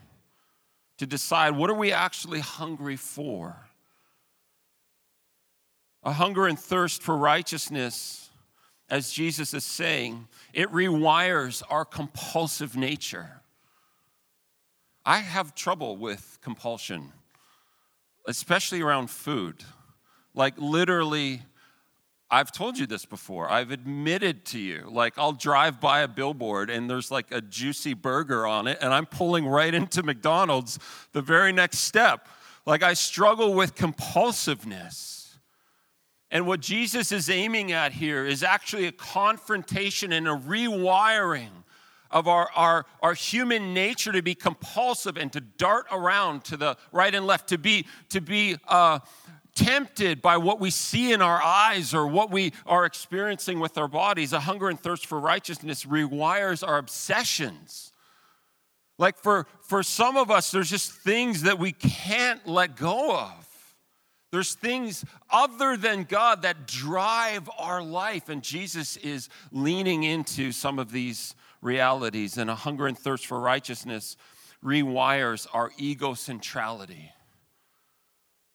to 0.97 1.05
decide 1.05 1.55
what 1.55 1.69
are 1.69 1.75
we 1.75 1.91
actually 1.91 2.39
hungry 2.39 2.95
for? 2.95 3.55
A 6.03 6.13
hunger 6.13 6.47
and 6.47 6.59
thirst 6.59 7.01
for 7.01 7.17
righteousness, 7.17 8.29
as 8.89 9.11
Jesus 9.11 9.53
is 9.53 9.63
saying, 9.63 10.27
it 10.53 10.69
rewires 10.71 11.63
our 11.69 11.85
compulsive 11.85 12.75
nature. 12.75 13.41
I 15.05 15.19
have 15.19 15.55
trouble 15.55 15.97
with 15.97 16.39
compulsion 16.41 17.11
especially 18.27 18.81
around 18.81 19.09
food. 19.09 19.63
Like, 20.33 20.55
literally, 20.57 21.41
I've 22.33 22.51
told 22.51 22.79
you 22.79 22.87
this 22.87 23.05
before. 23.05 23.47
I've 23.47 23.69
admitted 23.69 24.43
to 24.45 24.59
you, 24.59 24.89
like, 24.89 25.19
I'll 25.19 25.33
drive 25.33 25.79
by 25.79 26.01
a 26.01 26.07
billboard 26.07 26.71
and 26.71 26.89
there's 26.89 27.11
like 27.11 27.31
a 27.31 27.41
juicy 27.41 27.93
burger 27.93 28.47
on 28.47 28.65
it, 28.65 28.79
and 28.81 28.91
I'm 28.91 29.05
pulling 29.05 29.45
right 29.45 29.71
into 29.71 30.01
McDonald's 30.01 30.79
the 31.11 31.21
very 31.21 31.53
next 31.53 31.79
step. 31.79 32.27
Like, 32.65 32.81
I 32.81 32.95
struggle 32.95 33.53
with 33.53 33.75
compulsiveness. 33.75 35.37
And 36.31 36.47
what 36.47 36.59
Jesus 36.59 37.11
is 37.11 37.29
aiming 37.29 37.71
at 37.71 37.91
here 37.91 38.25
is 38.25 38.41
actually 38.41 38.87
a 38.87 38.91
confrontation 38.91 40.11
and 40.11 40.27
a 40.27 40.35
rewiring 40.35 41.51
of 42.09 42.27
our, 42.27 42.49
our, 42.55 42.85
our 43.03 43.13
human 43.13 43.75
nature 43.75 44.11
to 44.11 44.23
be 44.23 44.33
compulsive 44.33 45.17
and 45.17 45.31
to 45.33 45.41
dart 45.41 45.85
around 45.91 46.43
to 46.45 46.57
the 46.57 46.77
right 46.91 47.13
and 47.13 47.27
left, 47.27 47.49
to 47.49 47.59
be, 47.59 47.85
to 48.09 48.21
be 48.21 48.55
uh, 48.67 48.97
tempted 49.55 50.21
by 50.21 50.37
what 50.37 50.59
we 50.59 50.69
see 50.69 51.11
in 51.13 51.21
our 51.21 51.41
eyes 51.41 51.93
or 51.93 52.07
what 52.07 52.31
we 52.31 52.53
are 52.65 52.85
experiencing 52.85 53.59
with 53.59 53.77
our 53.77 53.87
bodies. 53.87 54.33
A 54.33 54.39
hunger 54.39 54.69
and 54.69 54.79
thirst 54.79 55.05
for 55.05 55.19
righteousness 55.19 55.85
rewires 55.85 56.67
our 56.67 56.77
obsessions. 56.77 57.93
Like 58.97 59.17
for, 59.17 59.47
for 59.61 59.83
some 59.83 60.17
of 60.17 60.31
us, 60.31 60.51
there's 60.51 60.69
just 60.69 60.91
things 60.91 61.43
that 61.43 61.59
we 61.59 61.71
can't 61.71 62.45
let 62.47 62.75
go 62.75 63.15
of. 63.15 63.43
There's 64.31 64.55
things 64.55 65.05
other 65.29 65.77
than 65.77 66.05
God 66.05 66.41
that 66.41 66.65
drive 66.65 67.47
our 67.59 67.83
life, 67.83 68.29
and 68.29 68.41
Jesus 68.41 68.97
is 68.97 69.29
leaning 69.51 70.03
into 70.03 70.51
some 70.51 70.79
of 70.79 70.91
these 70.91 71.35
realities, 71.61 72.37
and 72.37 72.49
a 72.49 72.55
hunger 72.55 72.87
and 72.87 72.97
thirst 72.97 73.27
for 73.27 73.39
righteousness 73.39 74.17
rewires 74.63 75.45
our 75.53 75.71
ego 75.77 76.15
centrality. 76.15 77.11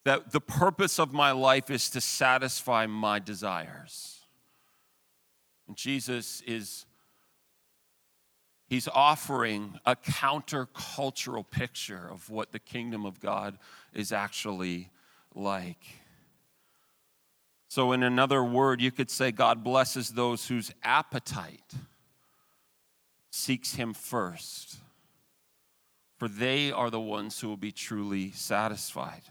That 0.05 0.33
the 0.33 0.41
purpose 0.41 0.99
of 0.99 1.13
my 1.13 1.33
life 1.33 1.71
is 1.71 1.91
to 1.91 2.01
satisfy 2.01 2.87
my 2.87 3.19
desires. 3.19 4.21
And 5.67 5.77
Jesus 5.77 6.41
is 6.47 6.87
he's 8.69 8.89
offering 8.89 9.79
a 9.85 9.97
countercultural 9.97 11.49
picture 11.51 12.09
of 12.11 12.31
what 12.31 12.53
the 12.53 12.59
kingdom 12.59 13.05
of 13.05 13.21
God 13.21 13.59
is 13.93 14.13
actually 14.13 14.91
like. 15.35 15.85
So, 17.69 17.93
in 17.93 18.03
another 18.03 18.43
word, 18.43 18.81
you 18.81 18.91
could 18.91 19.11
say 19.11 19.31
God 19.31 19.63
blesses 19.63 20.11
those 20.11 20.49
whose 20.49 20.73
appetite 20.83 21.75
seeks 23.31 23.75
him 23.75 23.93
first, 23.93 24.79
for 26.17 26.29
they 26.29 26.73
are 26.73 26.91
the 26.91 27.01
ones 27.01 27.39
who 27.41 27.49
will 27.49 27.59
be 27.59 27.73
truly 27.73 28.31
satisfied. 28.33 29.23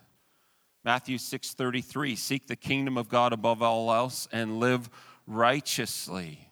Matthew 0.87 1.17
6:33 1.17 2.15
Seek 2.15 2.47
the 2.47 2.55
kingdom 2.55 2.97
of 2.97 3.09
God 3.09 3.33
above 3.33 3.61
all 3.61 3.91
else 3.93 4.25
and 4.31 4.57
live 4.57 4.89
righteously 5.25 6.49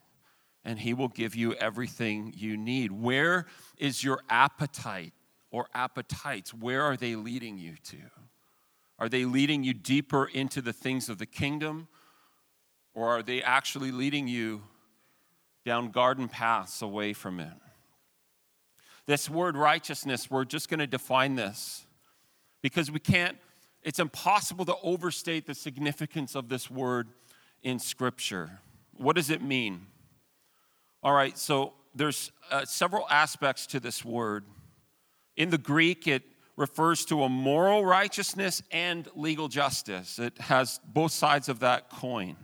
and 0.65 0.77
he 0.77 0.94
will 0.94 1.08
give 1.08 1.38
you 1.38 1.54
everything 1.54 2.34
you 2.36 2.58
need. 2.58 2.92
Where 2.92 3.46
is 3.77 4.04
your 4.04 4.20
appetite 4.30 5.13
or 5.51 5.70
appetites? 5.74 6.54
Where 6.54 6.82
are 6.82 6.98
they 6.98 7.15
leading 7.15 7.58
you 7.58 7.75
to? 7.86 7.98
Are 9.00 9.08
they 9.08 9.24
leading 9.24 9.63
you 9.63 9.74
deeper 9.74 10.25
into 10.25 10.62
the 10.62 10.74
things 10.74 11.08
of 11.08 11.18
the 11.18 11.25
kingdom 11.25 11.88
or 12.94 13.08
are 13.08 13.24
they 13.24 13.42
actually 13.42 13.94
leading 13.94 14.27
you 14.27 14.63
down 15.63 15.92
garden 15.92 16.27
paths 16.27 16.82
away 16.82 17.13
from 17.13 17.39
it. 17.39 17.54
This 19.06 19.30
word 19.30 19.56
righteousness, 19.56 20.30
we're 20.30 20.44
just 20.44 20.68
going 20.68 20.82
to 20.82 20.88
define 20.88 21.36
this 21.36 21.86
because 22.62 22.92
we 22.92 23.00
can't, 23.00 23.38
it's 23.86 24.00
impossible 24.00 24.65
to 24.65 24.75
overstate 24.82 25.46
the 25.46 25.54
significance 25.54 26.36
of 26.36 26.50
this 26.50 26.70
word 26.72 27.08
in 27.62 27.77
Scripture. 27.77 28.60
What 28.98 29.15
does 29.15 29.30
it 29.30 29.44
mean? 29.44 29.86
All 31.04 31.13
right, 31.13 31.38
so 31.38 31.74
there's 31.94 32.32
uh, 32.50 32.65
several 32.65 33.08
aspects 33.10 33.68
to 33.68 33.80
this 33.80 34.04
word. 34.04 34.44
In 35.38 35.51
the 35.51 35.60
Greek, 35.60 36.08
it 36.08 36.24
refers 36.58 37.06
to 37.06 37.24
a 37.24 37.30
moral 37.30 37.86
righteousness 37.86 38.63
and 38.72 39.08
legal 39.15 39.48
justice, 39.48 40.18
it 40.18 40.38
has 40.39 40.80
both 40.84 41.12
sides 41.12 41.48
of 41.48 41.60
that 41.60 41.89
coin. 41.92 42.36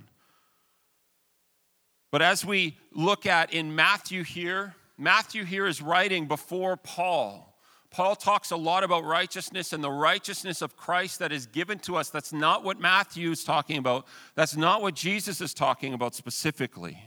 But 2.11 2.21
as 2.21 2.45
we 2.45 2.77
look 2.93 3.25
at 3.25 3.51
in 3.53 3.73
Matthew 3.73 4.23
here, 4.23 4.75
Matthew 4.97 5.43
here 5.45 5.65
is 5.65 5.81
writing 5.81 6.27
before 6.27 6.77
Paul. 6.77 7.50
Paul 7.91 8.15
talks 8.15 8.51
a 8.51 8.55
lot 8.55 8.83
about 8.83 9.03
righteousness 9.03 9.73
and 9.73 9.83
the 9.83 9.91
righteousness 9.91 10.61
of 10.61 10.77
Christ 10.77 11.19
that 11.19 11.31
is 11.31 11.45
given 11.45 11.77
to 11.79 11.97
us. 11.97 12.09
That's 12.09 12.31
not 12.31 12.63
what 12.63 12.79
Matthew 12.79 13.31
is 13.31 13.43
talking 13.43 13.77
about. 13.77 14.07
That's 14.35 14.55
not 14.55 14.81
what 14.81 14.95
Jesus 14.95 15.41
is 15.41 15.53
talking 15.53 15.93
about 15.93 16.15
specifically. 16.15 16.97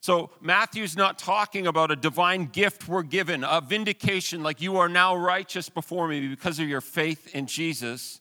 So, 0.00 0.30
Matthew's 0.40 0.96
not 0.96 1.18
talking 1.18 1.66
about 1.66 1.90
a 1.90 1.96
divine 1.96 2.46
gift 2.46 2.86
we're 2.86 3.02
given, 3.02 3.42
a 3.42 3.60
vindication 3.60 4.42
like 4.44 4.60
you 4.60 4.76
are 4.76 4.88
now 4.88 5.16
righteous 5.16 5.68
before 5.68 6.06
me 6.06 6.28
because 6.28 6.60
of 6.60 6.68
your 6.68 6.80
faith 6.80 7.34
in 7.34 7.46
Jesus. 7.46 8.20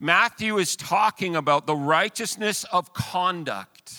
Matthew 0.00 0.58
is 0.58 0.74
talking 0.74 1.36
about 1.36 1.66
the 1.66 1.76
righteousness 1.76 2.64
of 2.64 2.92
conduct 2.94 3.92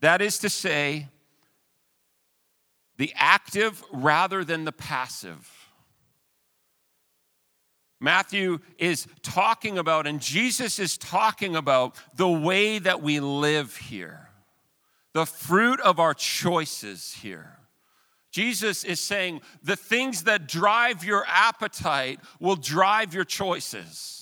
that 0.00 0.22
is 0.22 0.38
to 0.38 0.48
say, 0.48 1.08
the 3.00 3.14
active 3.16 3.82
rather 3.90 4.44
than 4.44 4.66
the 4.66 4.72
passive. 4.72 5.50
Matthew 7.98 8.58
is 8.76 9.06
talking 9.22 9.78
about, 9.78 10.06
and 10.06 10.20
Jesus 10.20 10.78
is 10.78 10.98
talking 10.98 11.56
about 11.56 11.96
the 12.14 12.28
way 12.28 12.78
that 12.78 13.00
we 13.00 13.18
live 13.18 13.74
here, 13.74 14.28
the 15.14 15.24
fruit 15.24 15.80
of 15.80 15.98
our 15.98 16.12
choices 16.12 17.14
here. 17.22 17.56
Jesus 18.32 18.84
is 18.84 19.00
saying 19.00 19.40
the 19.62 19.76
things 19.76 20.24
that 20.24 20.46
drive 20.46 21.02
your 21.02 21.24
appetite 21.26 22.20
will 22.38 22.54
drive 22.54 23.14
your 23.14 23.24
choices. 23.24 24.19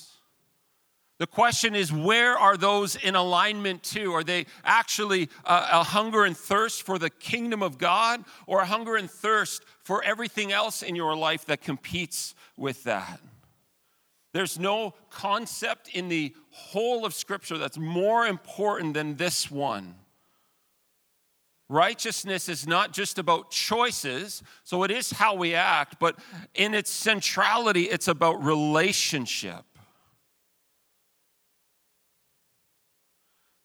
The 1.19 1.27
question 1.27 1.75
is, 1.75 1.93
where 1.93 2.39
are 2.39 2.57
those 2.57 2.95
in 2.95 3.17
alignment 3.17 3.83
to? 3.85 4.13
Are 4.15 4.23
they 4.23 4.47
actually 4.65 5.29
a, 5.45 5.67
a, 5.73 5.83
hunger 5.83 6.25
and 6.25 6.37
thirst 6.37 6.85
for 6.85 6.97
the 6.97 7.11
kingdom 7.11 7.61
of 7.61 7.77
God 7.77 8.25
or 8.47 8.61
a 8.61 8.67
hunger 8.67 8.95
and 8.95 9.11
thirst 9.11 9.65
for 9.83 10.03
everything 10.05 10.53
else 10.53 10.81
in 10.81 10.95
your 10.95 11.17
life 11.17 11.45
that 11.47 11.61
competes 11.61 12.37
with 12.57 12.85
that? 12.85 13.21
There's 14.33 14.61
no 14.61 14.95
concept 15.11 15.89
in 15.89 16.09
the 16.09 16.37
whole 16.51 17.05
of 17.05 17.15
Scripture 17.15 17.59
that's 17.59 17.79
more 17.79 18.25
important 18.27 18.95
than 18.95 19.17
this 19.17 19.51
one. 19.51 19.97
Righteousness 21.69 22.49
is 22.49 22.67
not 22.67 22.93
just 22.93 23.19
about 23.19 23.51
choices, 23.51 24.43
so 24.63 24.85
it 24.85 24.91
is 24.93 25.11
how 25.11 25.35
we 25.35 25.55
act, 25.55 25.97
but 25.99 26.17
in 26.55 26.75
its 26.75 26.91
centrality, 26.91 27.85
it's 27.85 28.09
about 28.09 28.43
relationship. 28.43 29.65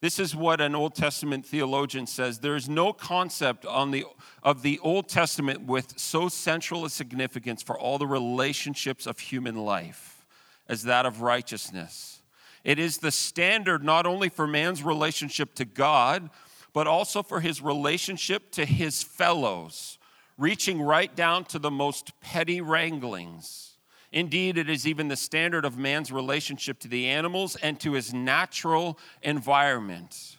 This 0.03 0.19
is 0.19 0.36
what 0.36 0.60
an 0.60 0.75
Old 0.75 0.95
Testament 0.95 1.45
theologian 1.45 2.07
says. 2.07 2.39
There 2.39 2.57
is 2.57 2.67
no 2.67 2.91
concept 2.91 3.65
on 3.65 3.91
the, 3.91 4.03
of 4.43 4.62
the 4.62 4.77
Old 4.79 5.07
Testament 5.07 5.62
with 5.62 5.98
so 5.98 6.27
central 6.27 6.83
a 6.83 6.89
significance 6.89 7.63
for 7.63 7.79
all 7.79 7.98
the 7.98 8.05
relationships 8.05 9.07
of 9.07 9.17
human 9.17 9.55
life 9.55 10.25
as 10.67 10.83
that 10.83 11.05
of 11.05 11.22
righteousness. 11.22 12.22
It 12.65 12.79
is 12.79 12.98
the 12.98 13.13
standard 13.13 13.81
not 13.81 14.05
only 14.05 14.27
for 14.27 14.45
man's 14.45 14.83
relationship 14.83 15.55
to 15.55 15.63
God, 15.63 16.29
but 16.74 16.86
also 16.86 17.24
for 17.24 17.39
his 17.39 17.62
relationship 17.62 18.51
to 18.51 18.65
his 18.65 19.03
fellows, 19.03 20.00
reaching 20.38 20.81
right 20.81 21.15
down 21.15 21.45
to 21.45 21.60
the 21.60 21.72
most 21.72 22.12
petty 22.19 22.60
wranglings. 22.60 23.72
Indeed, 24.13 24.60
it 24.60 24.70
is 24.70 24.86
even 24.86 25.08
the 25.08 25.15
standard 25.15 25.65
of 25.65 25.75
man's 25.75 26.12
relationship 26.12 26.77
to 26.82 26.88
the 26.88 27.08
animals 27.08 27.55
and 27.55 27.79
to 27.79 27.93
his 27.93 28.13
natural 28.13 29.00
environment. 29.24 30.38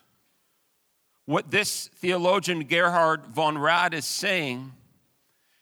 What 1.26 1.50
this 1.50 1.88
theologian 1.97 2.61
Gerhard 2.64 3.26
von 3.26 3.59
Rad 3.59 3.93
is 3.93 4.04
saying 4.04 4.73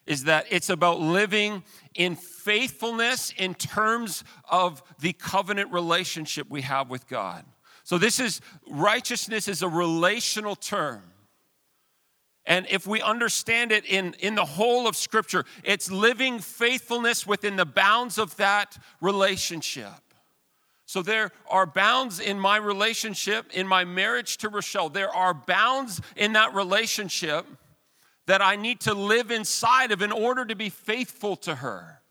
is 0.04 0.25
that 0.25 0.45
it's 0.50 0.69
about 0.69 1.00
living 1.00 1.62
in 1.95 2.14
faithfulness 2.16 3.33
in 3.38 3.54
terms 3.54 4.25
of 4.47 4.83
the 5.00 5.14
covenant 5.14 5.73
relationship 5.73 6.50
we 6.50 6.61
have 6.62 6.90
with 6.90 7.09
God. 7.09 7.47
So, 7.83 7.97
this 7.97 8.21
is 8.21 8.42
righteousness 8.69 9.49
is 9.49 9.62
a 9.62 9.69
relational 9.69 10.54
term. 10.54 11.02
And 12.44 12.66
if 12.68 12.87
we 12.87 13.00
understand 13.00 13.70
it 13.70 13.84
in, 13.87 14.14
in 14.18 14.34
the 14.34 14.44
whole 14.44 14.88
of 14.88 14.96
Scripture, 14.96 15.44
it's 15.62 15.90
living 15.90 16.40
faithfulness 16.40 17.26
within 17.26 17.56
the 17.56 17.64
bounds 17.64 18.18
of 18.18 18.37
that 18.37 18.76
relationship. 19.00 19.92
So 20.87 21.00
there 21.02 21.30
are 21.49 21.66
bounds 21.66 22.20
in 22.20 22.38
my 22.38 22.56
relationship, 22.56 23.46
in 23.54 23.66
my 23.66 23.84
marriage 23.84 24.37
to 24.38 24.49
Rochelle. 24.49 24.88
There 24.88 25.14
are 25.14 25.32
bounds 25.32 26.00
in 26.16 26.34
that 26.34 26.52
relationship 26.54 27.46
that 28.26 28.42
I 28.42 28.56
need 28.56 28.80
to 28.80 28.94
live 28.94 29.30
inside 29.30 29.92
of 29.92 30.02
in 30.02 30.12
order 30.12 30.44
to 30.44 30.54
be 30.54 30.68
faithful 30.68 31.37
to 31.37 31.54
her. 31.56 32.01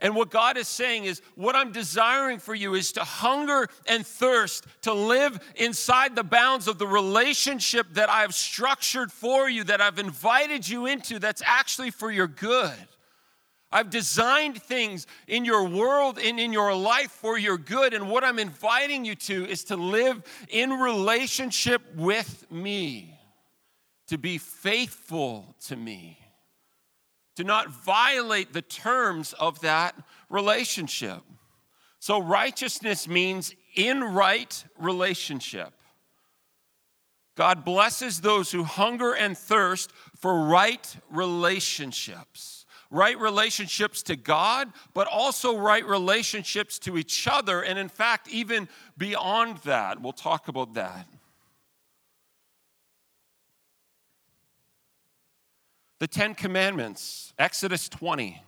And 0.00 0.16
what 0.16 0.30
God 0.30 0.56
is 0.56 0.66
saying 0.66 1.04
is, 1.04 1.20
what 1.34 1.54
I'm 1.54 1.72
desiring 1.72 2.38
for 2.38 2.54
you 2.54 2.74
is 2.74 2.92
to 2.92 3.04
hunger 3.04 3.68
and 3.86 4.06
thirst, 4.06 4.66
to 4.82 4.94
live 4.94 5.38
inside 5.56 6.16
the 6.16 6.24
bounds 6.24 6.68
of 6.68 6.78
the 6.78 6.86
relationship 6.86 7.86
that 7.92 8.08
I've 8.08 8.34
structured 8.34 9.12
for 9.12 9.48
you, 9.48 9.64
that 9.64 9.82
I've 9.82 9.98
invited 9.98 10.66
you 10.66 10.86
into, 10.86 11.18
that's 11.18 11.42
actually 11.44 11.90
for 11.90 12.10
your 12.10 12.28
good. 12.28 12.72
I've 13.72 13.90
designed 13.90 14.60
things 14.62 15.06
in 15.28 15.44
your 15.44 15.68
world 15.68 16.18
and 16.18 16.40
in 16.40 16.52
your 16.52 16.74
life 16.74 17.10
for 17.10 17.38
your 17.38 17.58
good. 17.58 17.94
And 17.94 18.10
what 18.10 18.24
I'm 18.24 18.38
inviting 18.38 19.04
you 19.04 19.14
to 19.14 19.46
is 19.46 19.64
to 19.64 19.76
live 19.76 20.22
in 20.48 20.70
relationship 20.70 21.82
with 21.94 22.50
me, 22.50 23.18
to 24.08 24.18
be 24.18 24.38
faithful 24.38 25.54
to 25.66 25.76
me 25.76 26.19
to 27.40 27.44
not 27.44 27.70
violate 27.70 28.52
the 28.52 28.60
terms 28.60 29.32
of 29.32 29.60
that 29.60 29.94
relationship. 30.28 31.22
So, 31.98 32.20
righteousness 32.20 33.08
means 33.08 33.54
in 33.74 34.04
right 34.04 34.62
relationship. 34.78 35.72
God 37.36 37.64
blesses 37.64 38.20
those 38.20 38.52
who 38.52 38.62
hunger 38.62 39.14
and 39.14 39.38
thirst 39.38 39.90
for 40.16 40.44
right 40.44 40.94
relationships. 41.10 42.66
Right 42.90 43.18
relationships 43.18 44.02
to 44.02 44.16
God, 44.16 44.70
but 44.92 45.08
also 45.08 45.56
right 45.56 45.86
relationships 45.86 46.78
to 46.80 46.98
each 46.98 47.26
other, 47.26 47.62
and 47.62 47.78
in 47.78 47.88
fact, 47.88 48.28
even 48.28 48.68
beyond 48.98 49.58
that. 49.64 50.02
We'll 50.02 50.12
talk 50.12 50.48
about 50.48 50.74
that. 50.74 51.06
The 56.00 56.08
Ten 56.08 56.34
Commandments, 56.34 57.34
Exodus 57.38 57.88
20, 57.88 58.42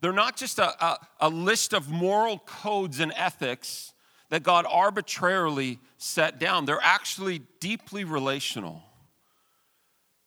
they're 0.00 0.12
not 0.12 0.36
just 0.36 0.58
a, 0.58 0.84
a, 0.84 0.98
a, 1.20 1.28
list 1.30 1.72
of 1.72 1.88
moral 1.88 2.38
codes 2.38 3.00
and 3.00 3.12
ethics 3.16 3.94
that 4.28 4.42
God 4.42 4.66
arbitrarily 4.68 5.78
set 5.96 6.38
down, 6.38 6.66
they're 6.66 6.78
actually 6.82 7.40
deeply 7.60 8.04
relational. 8.04 8.82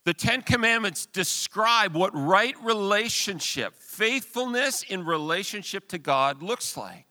The 0.06 0.14
Ten 0.16 0.42
Commandments 0.42 1.06
describe 1.06 1.94
what 1.96 2.12
right 2.16 2.56
relationship, 2.64 3.76
faithfulness 3.76 4.82
in 4.82 5.06
relationship 5.06 5.88
to 5.90 6.00
God 6.00 6.42
looks 6.42 6.76
like. 6.76 7.07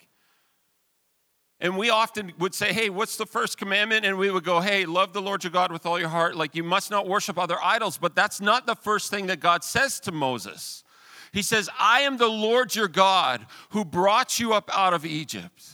And 1.60 1.78
we 1.78 1.88
often 1.88 2.32
would 2.38 2.54
say, 2.54 2.72
Hey, 2.72 2.90
what's 2.90 3.16
the 3.16 3.26
first 3.26 3.56
commandment? 3.56 4.04
And 4.04 4.18
we 4.18 4.30
would 4.30 4.44
go, 4.44 4.60
Hey, 4.60 4.84
love 4.84 5.12
the 5.12 5.22
Lord 5.22 5.42
your 5.42 5.50
God 5.50 5.72
with 5.72 5.86
all 5.86 5.98
your 5.98 6.08
heart. 6.08 6.36
Like, 6.36 6.54
you 6.54 6.62
must 6.62 6.90
not 6.90 7.08
worship 7.08 7.38
other 7.38 7.56
idols. 7.62 7.98
But 7.98 8.14
that's 8.14 8.40
not 8.40 8.66
the 8.66 8.74
first 8.74 9.10
thing 9.10 9.26
that 9.26 9.40
God 9.40 9.64
says 9.64 10.00
to 10.00 10.12
Moses. 10.12 10.84
He 11.32 11.42
says, 11.42 11.68
I 11.78 12.00
am 12.00 12.18
the 12.18 12.28
Lord 12.28 12.74
your 12.74 12.88
God 12.88 13.46
who 13.70 13.84
brought 13.84 14.38
you 14.38 14.52
up 14.52 14.70
out 14.72 14.94
of 14.94 15.04
Egypt. 15.04 15.64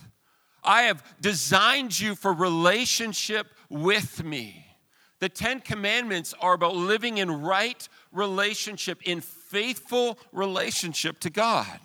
I 0.65 0.83
have 0.83 1.03
designed 1.21 1.99
you 1.99 2.15
for 2.15 2.33
relationship 2.33 3.49
with 3.69 4.25
me. 4.25 4.67
The 5.19 5.29
Ten 5.29 5.61
Commandments 5.61 6.35
are 6.41 6.55
about 6.55 6.75
living 6.75 7.19
in 7.19 7.43
right 7.43 7.89
relationship, 8.11 9.03
in 9.05 9.21
faithful 9.21 10.19
relationship 10.33 11.21
to 11.21 11.31
God. 11.31 11.79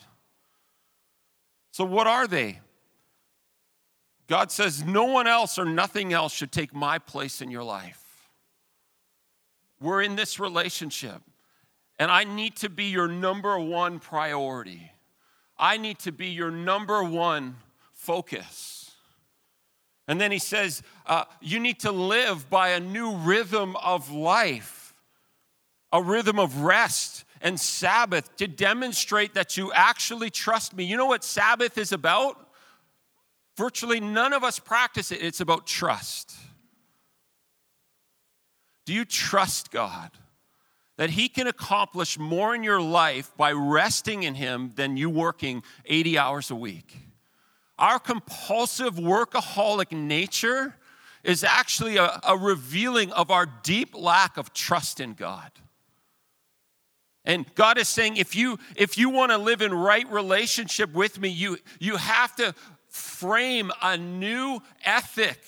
So, 1.72 1.84
what 1.84 2.08
are 2.08 2.26
they? 2.26 2.60
God 4.28 4.52
says, 4.52 4.84
No 4.84 5.06
one 5.06 5.28
else 5.28 5.58
or 5.58 5.66
nothing 5.66 6.14
else 6.14 6.34
should 6.34 6.52
take 6.52 6.74
my 6.74 7.00
place 7.00 7.42
in 7.42 7.50
your 7.50 7.64
life. 7.64 8.04
We're 9.80 10.02
in 10.02 10.16
this 10.16 10.40
relationship, 10.40 11.22
and 12.00 12.12
I 12.12 12.24
need 12.24 12.56
to 12.58 12.70
be 12.70 12.86
your 12.86 13.08
number 13.08 13.60
one 13.60 14.00
priority. 14.00 14.92
I 15.58 15.78
need 15.78 16.00
to 16.00 16.12
be 16.12 16.28
your 16.28 16.52
number 16.52 17.04
one 17.04 17.56
focus. 17.94 18.92
And 20.08 20.22
then 20.22 20.32
he 20.32 20.40
says, 20.40 20.84
uh, 21.06 21.26
You 21.42 21.60
need 21.60 21.80
to 21.82 21.92
live 21.92 22.50
by 22.50 22.70
a 22.70 22.80
new 22.80 23.16
rhythm 23.18 23.76
of 23.78 24.12
life, 24.12 24.94
a 25.92 26.02
rhythm 26.02 26.40
of 26.40 26.62
rest 26.62 27.26
and 27.42 27.60
Sabbath 27.60 28.36
to 28.38 28.48
demonstrate 28.48 29.36
that 29.36 29.58
you 29.58 29.72
actually 29.74 30.30
trust 30.30 30.76
me. 30.76 30.84
You 30.84 30.98
know 30.98 31.06
what 31.06 31.24
Sabbath 31.24 31.78
is 31.78 31.92
about? 31.92 32.47
Virtually 33.58 34.00
none 34.00 34.34
of 34.34 34.44
us 34.44 34.60
practice 34.60 35.12
it. 35.12 35.22
It's 35.22 35.42
about 35.42 35.66
trust. 35.66 36.36
Do 38.86 38.94
you 38.94 39.04
trust 39.04 39.72
God? 39.72 40.12
That 40.98 41.10
He 41.10 41.28
can 41.28 41.48
accomplish 41.48 42.18
more 42.18 42.56
in 42.56 42.64
your 42.64 42.82
life 42.82 43.32
by 43.36 43.52
resting 43.52 44.24
in 44.24 44.36
Him 44.36 44.72
than 44.76 44.96
you 44.96 45.10
working 45.10 45.64
80 45.86 46.18
hours 46.18 46.52
a 46.52 46.56
week. 46.56 46.98
Our 47.80 48.00
compulsive 48.00 48.96
workaholic 48.96 49.92
nature 49.92 50.76
is 51.24 51.44
actually 51.44 51.98
a, 51.98 52.20
a 52.28 52.38
revealing 52.38 53.12
of 53.12 53.30
our 53.30 53.46
deep 53.46 53.96
lack 53.96 54.38
of 54.38 54.54
trust 54.54 55.00
in 55.00 55.14
God. 55.14 55.52
And 57.26 57.46
God 57.56 57.78
is 57.78 57.90
saying, 57.90 58.16
if 58.16 58.36
you 58.36 58.58
if 58.78 58.98
you 58.98 59.10
want 59.10 59.34
to 59.34 59.38
live 59.38 59.62
in 59.62 59.74
right 59.74 60.10
relationship 60.10 60.94
with 60.94 61.20
me, 61.20 61.28
you 61.28 61.58
you 61.78 61.98
have 61.98 62.34
to 62.38 62.56
frame 62.98 63.72
a 63.82 63.98
new 63.98 64.62
ethic 64.84 65.40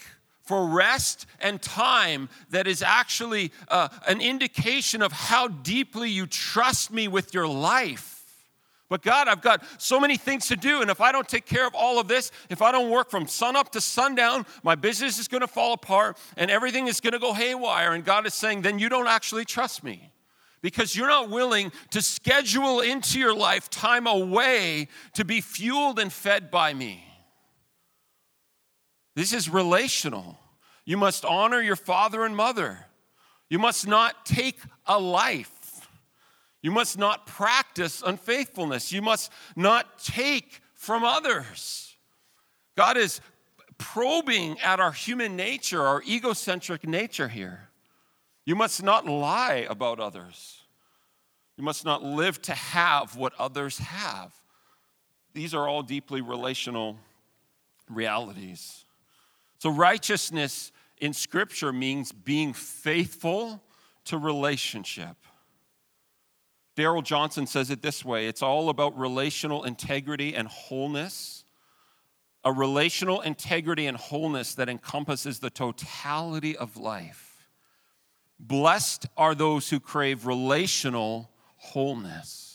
for 0.43 0.65
rest 0.65 1.27
and 1.39 1.61
time 1.61 2.29
that 2.49 2.67
is 2.67 2.81
actually 2.81 3.51
uh, 3.67 3.89
an 4.07 4.21
indication 4.21 5.01
of 5.01 5.11
how 5.11 5.47
deeply 5.47 6.09
you 6.09 6.25
trust 6.25 6.91
me 6.91 7.07
with 7.07 7.33
your 7.33 7.47
life. 7.47 8.19
But 8.89 9.03
God, 9.03 9.27
I've 9.27 9.43
got 9.43 9.63
so 9.77 9.99
many 9.99 10.17
things 10.17 10.47
to 10.47 10.55
do, 10.55 10.81
and 10.81 10.89
if 10.89 10.99
I 10.99 11.11
don't 11.11 11.27
take 11.29 11.45
care 11.45 11.67
of 11.67 11.75
all 11.75 11.99
of 11.99 12.07
this, 12.07 12.31
if 12.49 12.63
I 12.63 12.71
don't 12.71 12.89
work 12.89 13.11
from 13.11 13.27
sun 13.27 13.55
up 13.55 13.71
to 13.73 13.81
sundown, 13.81 14.47
my 14.63 14.73
business 14.73 15.19
is 15.19 15.27
going 15.27 15.41
to 15.41 15.47
fall 15.47 15.73
apart 15.73 16.17
and 16.35 16.49
everything 16.49 16.87
is 16.87 16.99
going 16.99 17.13
to 17.13 17.19
go 17.19 17.33
haywire. 17.33 17.93
And 17.93 18.03
God 18.03 18.25
is 18.25 18.33
saying, 18.33 18.63
then 18.63 18.79
you 18.79 18.89
don't 18.89 19.07
actually 19.07 19.45
trust 19.45 19.83
me 19.83 20.11
because 20.61 20.95
you're 20.95 21.07
not 21.07 21.29
willing 21.29 21.71
to 21.91 22.01
schedule 22.01 22.79
into 22.79 23.19
your 23.19 23.35
life 23.35 23.69
time 23.69 24.07
away 24.07 24.87
to 25.13 25.23
be 25.23 25.41
fueled 25.41 25.99
and 25.99 26.11
fed 26.11 26.49
by 26.49 26.73
me. 26.73 27.03
This 29.19 29.33
is 29.33 29.49
relational. 29.49 30.39
You 30.85 30.95
must 30.95 31.25
honor 31.25 31.59
your 31.59 31.75
father 31.75 32.23
and 32.23 32.33
mother. 32.33 32.85
You 33.49 33.59
must 33.59 33.85
not 33.85 34.25
take 34.25 34.57
a 34.85 34.97
life. 34.97 35.85
You 36.61 36.71
must 36.71 36.97
not 36.97 37.27
practice 37.27 38.01
unfaithfulness. 38.01 38.93
You 38.93 39.01
must 39.01 39.29
not 39.57 39.99
take 39.99 40.61
from 40.73 41.03
others. 41.03 41.97
God 42.77 42.95
is 42.95 43.19
probing 43.77 44.57
at 44.61 44.79
our 44.79 44.93
human 44.93 45.35
nature, 45.35 45.81
our 45.81 46.01
egocentric 46.07 46.87
nature 46.87 47.27
here. 47.27 47.67
You 48.45 48.55
must 48.55 48.81
not 48.81 49.05
lie 49.05 49.67
about 49.69 49.99
others. 49.99 50.61
You 51.57 51.65
must 51.65 51.83
not 51.83 52.01
live 52.01 52.41
to 52.43 52.53
have 52.53 53.17
what 53.17 53.33
others 53.37 53.79
have. 53.79 54.31
These 55.33 55.53
are 55.53 55.67
all 55.67 55.83
deeply 55.83 56.21
relational 56.21 56.95
realities. 57.89 58.85
So, 59.59 59.69
righteousness 59.69 60.71
in 60.99 61.13
Scripture 61.13 61.71
means 61.71 62.11
being 62.11 62.53
faithful 62.53 63.61
to 64.05 64.17
relationship. 64.17 65.15
Darrell 66.75 67.01
Johnson 67.01 67.45
says 67.45 67.69
it 67.69 67.81
this 67.81 68.05
way 68.05 68.27
it's 68.27 68.41
all 68.41 68.69
about 68.69 68.97
relational 68.97 69.63
integrity 69.65 70.33
and 70.33 70.47
wholeness. 70.47 71.43
A 72.45 72.53
relational 72.53 73.19
integrity 73.19 73.85
and 73.85 73.97
wholeness 73.97 74.55
that 74.55 74.69
encompasses 74.69 75.39
the 75.39 75.49
totality 75.49 76.55
of 76.55 76.77
life. 76.77 77.49
Blessed 78.39 79.07
are 79.17 79.35
those 79.35 79.69
who 79.69 79.81
crave 79.81 80.25
relational 80.25 81.29
wholeness. 81.57 82.48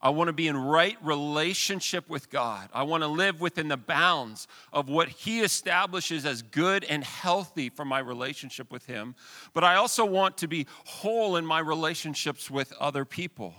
I 0.00 0.10
want 0.10 0.28
to 0.28 0.32
be 0.32 0.46
in 0.46 0.56
right 0.56 0.96
relationship 1.02 2.08
with 2.08 2.30
God. 2.30 2.68
I 2.72 2.84
want 2.84 3.02
to 3.02 3.08
live 3.08 3.40
within 3.40 3.66
the 3.66 3.76
bounds 3.76 4.46
of 4.72 4.88
what 4.88 5.08
He 5.08 5.40
establishes 5.40 6.24
as 6.24 6.42
good 6.42 6.84
and 6.84 7.02
healthy 7.02 7.68
for 7.68 7.84
my 7.84 7.98
relationship 7.98 8.70
with 8.70 8.86
Him. 8.86 9.16
But 9.54 9.64
I 9.64 9.74
also 9.74 10.04
want 10.04 10.38
to 10.38 10.48
be 10.48 10.66
whole 10.84 11.36
in 11.36 11.44
my 11.44 11.58
relationships 11.58 12.48
with 12.50 12.72
other 12.78 13.04
people. 13.04 13.54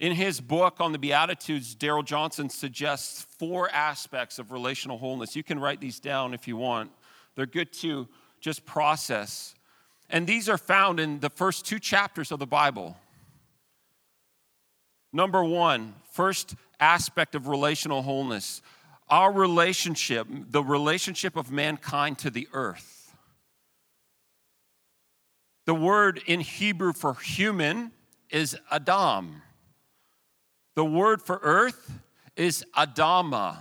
In 0.00 0.12
his 0.12 0.40
book 0.40 0.80
on 0.80 0.92
the 0.92 0.98
Beatitudes, 0.98 1.74
Darrell 1.74 2.02
Johnson 2.02 2.48
suggests 2.48 3.26
four 3.38 3.70
aspects 3.70 4.38
of 4.38 4.50
relational 4.50 4.96
wholeness. 4.96 5.36
You 5.36 5.42
can 5.42 5.60
write 5.60 5.78
these 5.78 6.00
down 6.00 6.32
if 6.32 6.48
you 6.48 6.56
want, 6.56 6.90
they're 7.34 7.44
good 7.44 7.70
to 7.74 8.08
just 8.40 8.64
process. 8.64 9.54
And 10.08 10.26
these 10.26 10.48
are 10.48 10.56
found 10.56 11.00
in 11.00 11.20
the 11.20 11.28
first 11.28 11.66
two 11.66 11.78
chapters 11.78 12.32
of 12.32 12.38
the 12.38 12.46
Bible. 12.46 12.96
Number 15.12 15.42
one, 15.42 15.94
first 16.12 16.54
aspect 16.78 17.34
of 17.34 17.48
relational 17.48 18.02
wholeness 18.02 18.62
our 19.10 19.32
relationship, 19.32 20.28
the 20.30 20.62
relationship 20.62 21.36
of 21.36 21.50
mankind 21.50 22.18
to 22.18 22.30
the 22.30 22.48
earth. 22.52 23.12
The 25.66 25.74
word 25.74 26.22
in 26.26 26.40
Hebrew 26.40 26.92
for 26.92 27.14
human 27.14 27.90
is 28.30 28.56
Adam. 28.70 29.42
The 30.76 30.84
word 30.84 31.20
for 31.22 31.40
earth 31.42 31.92
is 32.36 32.64
Adama. 32.76 33.58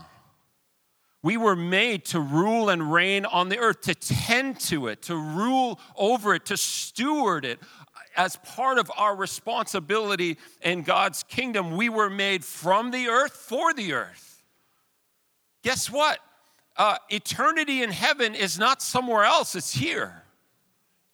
We 1.22 1.36
were 1.36 1.56
made 1.56 2.06
to 2.06 2.20
rule 2.20 2.70
and 2.70 2.94
reign 2.94 3.26
on 3.26 3.50
the 3.50 3.58
earth, 3.58 3.82
to 3.82 3.96
tend 3.96 4.60
to 4.62 4.88
it, 4.88 5.02
to 5.04 5.16
rule 5.16 5.80
over 5.98 6.34
it, 6.34 6.46
to 6.46 6.56
steward 6.56 7.44
it 7.44 7.60
as 8.20 8.36
part 8.36 8.78
of 8.78 8.92
our 8.98 9.16
responsibility 9.16 10.38
in 10.62 10.82
God's 10.82 11.24
kingdom, 11.24 11.78
we 11.78 11.88
were 11.88 12.10
made 12.10 12.44
from 12.44 12.92
the 12.92 13.08
earth 13.08 13.32
for 13.32 13.74
the 13.74 13.94
earth. 13.94 14.44
Guess 15.64 15.90
what? 15.90 16.20
Uh, 16.76 16.98
eternity 17.08 17.82
in 17.82 17.92
heaven 17.92 18.36
is 18.36 18.60
not 18.60 18.82
somewhere 18.82 19.24
else, 19.24 19.56
it's 19.56 19.74
here. 19.74 20.24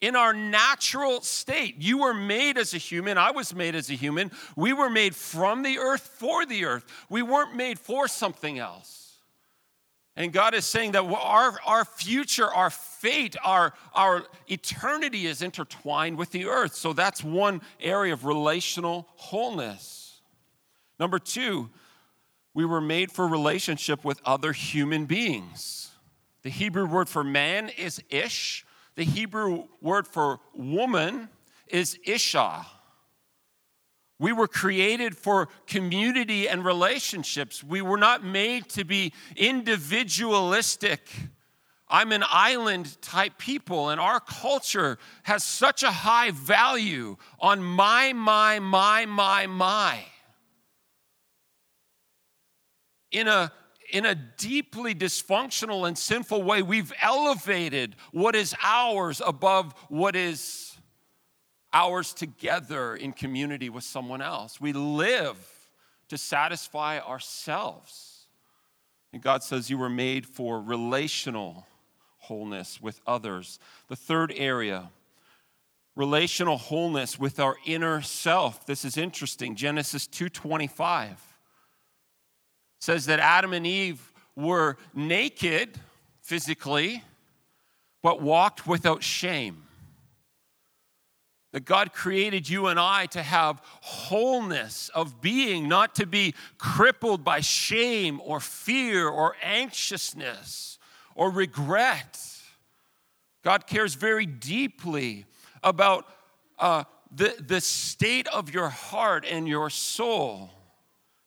In 0.00 0.16
our 0.16 0.32
natural 0.32 1.20
state, 1.20 1.76
you 1.78 1.98
were 1.98 2.12
made 2.12 2.58
as 2.58 2.74
a 2.74 2.78
human. 2.78 3.18
I 3.18 3.30
was 3.30 3.54
made 3.54 3.76
as 3.76 3.88
a 3.88 3.94
human. 3.94 4.32
We 4.56 4.72
were 4.72 4.90
made 4.90 5.14
from 5.14 5.62
the 5.62 5.78
earth 5.78 6.02
for 6.18 6.44
the 6.44 6.64
earth. 6.64 6.84
We 7.08 7.22
weren't 7.22 7.54
made 7.54 7.78
for 7.78 8.08
something 8.08 8.58
else. 8.58 9.05
And 10.16 10.32
God 10.32 10.54
is 10.54 10.64
saying 10.64 10.92
that 10.92 11.02
our, 11.02 11.58
our 11.66 11.84
future, 11.84 12.46
our 12.46 12.70
fate, 12.70 13.36
our, 13.44 13.74
our 13.94 14.24
eternity 14.48 15.26
is 15.26 15.42
intertwined 15.42 16.16
with 16.16 16.30
the 16.30 16.46
earth. 16.46 16.74
So 16.74 16.94
that's 16.94 17.22
one 17.22 17.60
area 17.80 18.14
of 18.14 18.24
relational 18.24 19.06
wholeness. 19.16 20.22
Number 20.98 21.18
two, 21.18 21.68
we 22.54 22.64
were 22.64 22.80
made 22.80 23.12
for 23.12 23.28
relationship 23.28 24.02
with 24.04 24.18
other 24.24 24.52
human 24.52 25.04
beings. 25.04 25.90
The 26.42 26.48
Hebrew 26.48 26.86
word 26.86 27.10
for 27.10 27.22
man 27.22 27.68
is 27.76 28.02
ish, 28.08 28.64
the 28.94 29.04
Hebrew 29.04 29.64
word 29.82 30.08
for 30.08 30.40
woman 30.54 31.28
is 31.68 31.98
isha. 32.06 32.64
We 34.18 34.32
were 34.32 34.48
created 34.48 35.16
for 35.16 35.48
community 35.66 36.48
and 36.48 36.64
relationships. 36.64 37.62
We 37.62 37.82
were 37.82 37.98
not 37.98 38.24
made 38.24 38.68
to 38.70 38.84
be 38.84 39.12
individualistic. 39.36 41.08
I'm 41.88 42.12
an 42.12 42.24
island 42.26 43.00
type 43.02 43.38
people, 43.38 43.90
and 43.90 44.00
our 44.00 44.20
culture 44.20 44.98
has 45.24 45.44
such 45.44 45.82
a 45.82 45.90
high 45.90 46.30
value 46.30 47.16
on 47.38 47.62
my, 47.62 48.12
my, 48.12 48.58
my, 48.58 49.06
my, 49.06 49.46
my. 49.46 50.04
In 53.12 53.28
a, 53.28 53.52
in 53.92 54.06
a 54.06 54.14
deeply 54.14 54.94
dysfunctional 54.94 55.86
and 55.86 55.96
sinful 55.96 56.42
way, 56.42 56.62
we've 56.62 56.92
elevated 57.00 57.94
what 58.12 58.34
is 58.34 58.54
ours 58.62 59.22
above 59.24 59.74
what 59.88 60.16
is 60.16 60.75
ours 61.72 62.12
together 62.14 62.94
in 62.94 63.12
community 63.12 63.68
with 63.68 63.84
someone 63.84 64.22
else. 64.22 64.60
We 64.60 64.72
live 64.72 65.36
to 66.08 66.18
satisfy 66.18 66.98
ourselves. 67.00 68.26
And 69.12 69.22
God 69.22 69.42
says 69.42 69.70
you 69.70 69.78
were 69.78 69.90
made 69.90 70.26
for 70.26 70.60
relational 70.60 71.66
wholeness 72.18 72.80
with 72.80 73.00
others. 73.06 73.58
The 73.88 73.96
third 73.96 74.32
area, 74.36 74.90
relational 75.94 76.58
wholeness 76.58 77.18
with 77.18 77.40
our 77.40 77.56
inner 77.64 78.02
self. 78.02 78.66
This 78.66 78.84
is 78.84 78.96
interesting. 78.96 79.56
Genesis 79.56 80.06
2:25 80.06 81.18
says 82.78 83.06
that 83.06 83.20
Adam 83.20 83.52
and 83.52 83.66
Eve 83.66 84.12
were 84.34 84.76
naked 84.94 85.80
physically 86.20 87.02
but 88.02 88.20
walked 88.20 88.66
without 88.66 89.02
shame 89.02 89.65
that 91.56 91.64
God 91.64 91.94
created 91.94 92.50
you 92.50 92.66
and 92.66 92.78
I 92.78 93.06
to 93.06 93.22
have 93.22 93.62
wholeness 93.80 94.90
of 94.90 95.22
being, 95.22 95.70
not 95.70 95.94
to 95.94 96.04
be 96.04 96.34
crippled 96.58 97.24
by 97.24 97.40
shame 97.40 98.20
or 98.22 98.40
fear 98.40 99.08
or 99.08 99.36
anxiousness 99.42 100.78
or 101.14 101.30
regret. 101.30 102.20
God 103.42 103.66
cares 103.66 103.94
very 103.94 104.26
deeply 104.26 105.24
about 105.62 106.06
uh, 106.58 106.84
the, 107.10 107.34
the 107.40 107.62
state 107.62 108.28
of 108.28 108.52
your 108.52 108.68
heart 108.68 109.24
and 109.26 109.48
your 109.48 109.70
soul. 109.70 110.50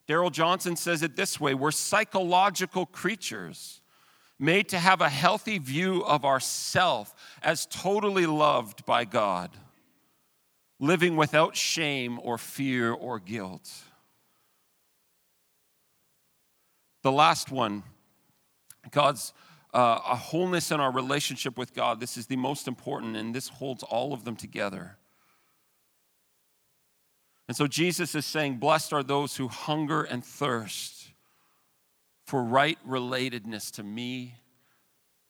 Darrell 0.05 0.29
Johnson 0.29 0.75
says 0.75 1.01
it 1.01 1.15
this 1.15 1.39
way 1.39 1.55
we're 1.55 1.71
psychological 1.71 2.85
creatures 2.85 3.81
made 4.37 4.69
to 4.69 4.77
have 4.77 5.01
a 5.01 5.09
healthy 5.09 5.57
view 5.57 6.03
of 6.03 6.23
ourself 6.23 7.15
as 7.41 7.65
totally 7.65 8.27
loved 8.27 8.85
by 8.85 9.05
God 9.05 9.49
living 10.79 11.15
without 11.15 11.55
shame 11.55 12.19
or 12.23 12.37
fear 12.37 12.91
or 12.91 13.19
guilt. 13.19 13.69
The 17.01 17.11
last 17.11 17.51
one, 17.51 17.83
God's 18.91 19.33
uh, 19.73 19.99
a 20.09 20.15
wholeness 20.15 20.71
in 20.71 20.79
our 20.79 20.91
relationship 20.91 21.57
with 21.57 21.73
God. 21.73 21.99
This 21.99 22.17
is 22.17 22.25
the 22.25 22.35
most 22.35 22.67
important, 22.67 23.15
and 23.15 23.35
this 23.35 23.47
holds 23.47 23.83
all 23.83 24.13
of 24.13 24.25
them 24.25 24.35
together. 24.35 24.97
And 27.47 27.55
so 27.55 27.67
Jesus 27.67 28.15
is 28.15 28.25
saying, 28.25 28.57
Blessed 28.57 28.93
are 28.93 29.03
those 29.03 29.35
who 29.35 29.47
hunger 29.47 30.03
and 30.03 30.23
thirst 30.23 31.11
for 32.25 32.43
right 32.43 32.77
relatedness 32.87 33.71
to 33.73 33.83
me 33.83 34.35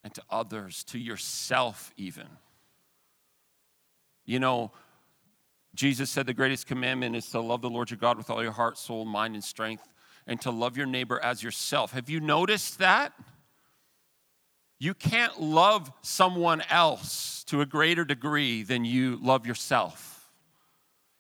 and 0.04 0.14
to 0.14 0.24
others, 0.30 0.84
to 0.86 1.00
yourself, 1.00 1.94
even. 1.98 2.28
You 4.26 4.40
know, 4.40 4.72
Jesus 5.76 6.10
said 6.10 6.26
the 6.26 6.34
greatest 6.34 6.68
commandment 6.68 7.16
is 7.16 7.30
to 7.30 7.40
love 7.40 7.62
the 7.62 7.70
Lord 7.70 7.90
your 7.92 7.98
God 7.98 8.18
with 8.18 8.30
all 8.30 8.42
your 8.42 8.52
heart, 8.52 8.78
soul, 8.78 9.06
mind, 9.06 9.36
and 9.36 9.44
strength, 9.44 9.88
and 10.28 10.42
to 10.42 10.52
love 10.52 10.78
your 10.78 10.88
neighbor 10.88 11.20
as 11.24 11.42
yourself. 11.44 11.92
Have 11.94 12.10
you 12.10 12.20
noticed 12.20 12.80
that? 12.80 13.14
You 14.80 14.94
can't 14.94 15.42
love 15.42 15.92
someone 16.02 16.62
else 16.70 17.44
to 17.46 17.62
a 17.62 17.66
greater 17.66 18.06
degree 18.06 18.64
than 18.64 18.86
you 18.86 19.18
love 19.22 19.46
yourself. 19.46 20.32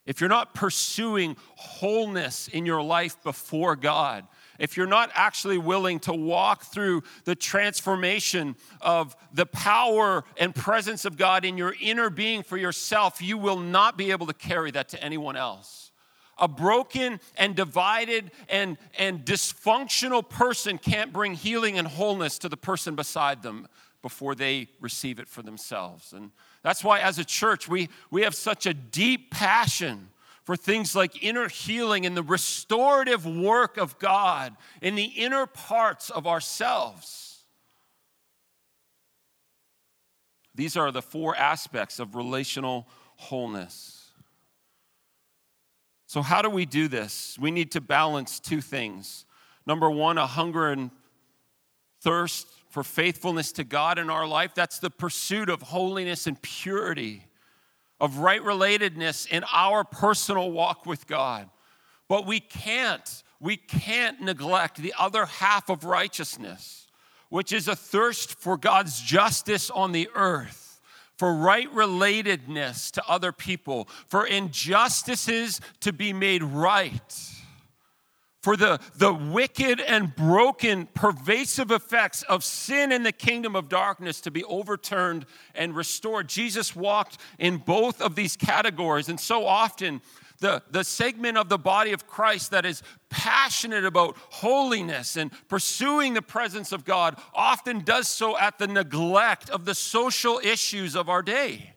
if 0.05 0.19
you're 0.19 0.29
not 0.29 0.55
pursuing 0.55 1.37
wholeness 1.55 2.47
in 2.47 2.65
your 2.65 2.81
life 2.81 3.21
before 3.23 3.75
God, 3.75 4.27
if 4.59 4.77
you're 4.77 4.85
not 4.85 5.09
actually 5.13 5.57
willing 5.57 5.99
to 6.01 6.13
walk 6.13 6.65
through 6.65 7.03
the 7.23 7.35
transformation 7.35 8.55
of 8.81 9.15
the 9.33 9.45
power 9.45 10.23
and 10.37 10.53
presence 10.53 11.05
of 11.05 11.17
God 11.17 11.45
in 11.45 11.57
your 11.57 11.73
inner 11.81 12.09
being 12.09 12.43
for 12.43 12.57
yourself, 12.57 13.21
you 13.21 13.37
will 13.37 13.59
not 13.59 13.97
be 13.97 14.11
able 14.11 14.27
to 14.27 14.33
carry 14.33 14.71
that 14.71 14.89
to 14.89 15.03
anyone 15.03 15.35
else. 15.35 15.91
A 16.37 16.47
broken 16.47 17.19
and 17.35 17.55
divided 17.55 18.31
and, 18.47 18.77
and 18.97 19.25
dysfunctional 19.25 20.27
person 20.27 20.77
can't 20.77 21.11
bring 21.11 21.33
healing 21.33 21.77
and 21.77 21.87
wholeness 21.87 22.37
to 22.39 22.49
the 22.49 22.57
person 22.57 22.95
beside 22.95 23.41
them 23.43 23.67
before 24.01 24.35
they 24.35 24.67
receive 24.79 25.19
it 25.19 25.27
for 25.27 25.41
themselves. 25.41 26.13
And 26.13 26.31
that's 26.63 26.83
why, 26.83 26.99
as 26.99 27.19
a 27.19 27.25
church, 27.25 27.67
we, 27.67 27.89
we 28.11 28.21
have 28.21 28.35
such 28.35 28.65
a 28.65 28.73
deep 28.73 29.31
passion 29.31 30.09
for 30.49 30.55
things 30.55 30.95
like 30.95 31.23
inner 31.23 31.47
healing 31.47 32.07
and 32.07 32.17
the 32.17 32.23
restorative 32.23 33.23
work 33.23 33.77
of 33.77 33.99
God 33.99 34.57
in 34.81 34.95
the 34.95 35.03
inner 35.03 35.45
parts 35.45 36.09
of 36.09 36.25
ourselves. 36.25 37.43
These 40.55 40.75
are 40.75 40.91
the 40.91 41.03
four 41.03 41.35
aspects 41.35 41.99
of 41.99 42.15
relational 42.15 42.87
wholeness. 43.17 44.09
So, 46.07 46.23
how 46.23 46.41
do 46.41 46.49
we 46.49 46.65
do 46.65 46.87
this? 46.87 47.37
We 47.39 47.51
need 47.51 47.73
to 47.73 47.79
balance 47.79 48.39
two 48.39 48.59
things. 48.59 49.25
Number 49.67 49.91
one, 49.91 50.17
a 50.17 50.25
hunger 50.25 50.71
and 50.71 50.89
thirst 52.01 52.47
for 52.69 52.83
faithfulness 52.83 53.51
to 53.51 53.63
God 53.63 53.99
in 53.99 54.09
our 54.09 54.25
life. 54.25 54.55
That's 54.55 54.79
the 54.79 54.89
pursuit 54.89 55.47
of 55.47 55.61
holiness 55.61 56.25
and 56.25 56.41
purity 56.41 57.28
of 57.99 58.19
right 58.19 58.41
relatedness 58.41 59.27
in 59.27 59.43
our 59.53 59.83
personal 59.83 60.51
walk 60.51 60.85
with 60.85 61.07
God. 61.07 61.49
But 62.07 62.25
we 62.25 62.39
can't, 62.39 63.23
we 63.39 63.57
can't 63.57 64.21
neglect 64.21 64.77
the 64.77 64.93
other 64.97 65.25
half 65.25 65.69
of 65.69 65.83
righteousness, 65.83 66.87
which 67.29 67.51
is 67.53 67.67
a 67.67 67.75
thirst 67.75 68.39
for 68.39 68.57
God's 68.57 69.01
justice 69.01 69.69
on 69.69 69.91
the 69.91 70.09
earth, 70.15 70.81
for 71.17 71.33
right 71.35 71.71
relatedness 71.73 72.91
to 72.91 73.07
other 73.07 73.31
people, 73.31 73.87
for 74.07 74.25
injustices 74.25 75.61
to 75.81 75.93
be 75.93 76.13
made 76.13 76.43
right 76.43 77.38
for 78.41 78.55
the, 78.55 78.79
the 78.95 79.13
wicked 79.13 79.81
and 79.81 80.15
broken, 80.15 80.87
pervasive 80.93 81.71
effects 81.71 82.23
of 82.23 82.43
sin 82.43 82.91
in 82.91 83.03
the 83.03 83.11
kingdom 83.11 83.55
of 83.55 83.67
darkness 83.67 84.21
to 84.21 84.31
be 84.31 84.43
overturned 84.45 85.25
and 85.53 85.75
restored. 85.75 86.29
Jesus 86.29 86.75
walked 86.75 87.17
in 87.37 87.57
both 87.57 88.01
of 88.01 88.15
these 88.15 88.37
categories, 88.37 89.09
and 89.09 89.19
so 89.19 89.45
often, 89.45 90.01
the, 90.39 90.63
the 90.71 90.85
segment 90.85 91.37
of 91.37 91.49
the 91.49 91.57
body 91.57 91.91
of 91.91 92.07
Christ 92.07 92.51
that 92.51 92.65
is 92.65 92.81
passionate 93.09 93.83
about 93.83 94.15
holiness 94.29 95.17
and 95.17 95.31
pursuing 95.49 96.13
the 96.13 96.21
presence 96.21 96.71
of 96.71 96.85
God 96.85 97.17
often 97.33 97.81
does 97.81 98.07
so 98.07 98.37
at 98.37 98.57
the 98.57 98.67
neglect 98.67 99.49
of 99.49 99.65
the 99.65 99.75
social 99.75 100.39
issues 100.41 100.95
of 100.95 101.09
our 101.09 101.21
day. 101.21 101.73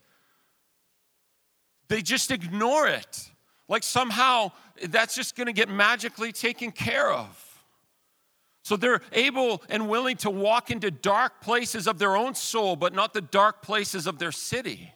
They 1.88 2.02
just 2.02 2.30
ignore 2.30 2.86
it. 2.86 3.31
Like 3.72 3.84
somehow 3.84 4.52
that's 4.86 5.14
just 5.14 5.34
going 5.34 5.46
to 5.46 5.52
get 5.54 5.70
magically 5.70 6.30
taken 6.30 6.72
care 6.72 7.10
of. 7.10 7.64
So 8.64 8.76
they're 8.76 9.00
able 9.12 9.62
and 9.70 9.88
willing 9.88 10.18
to 10.18 10.30
walk 10.30 10.70
into 10.70 10.90
dark 10.90 11.40
places 11.40 11.86
of 11.86 11.98
their 11.98 12.14
own 12.14 12.34
soul, 12.34 12.76
but 12.76 12.92
not 12.92 13.14
the 13.14 13.22
dark 13.22 13.62
places 13.62 14.06
of 14.06 14.18
their 14.18 14.30
city. 14.30 14.92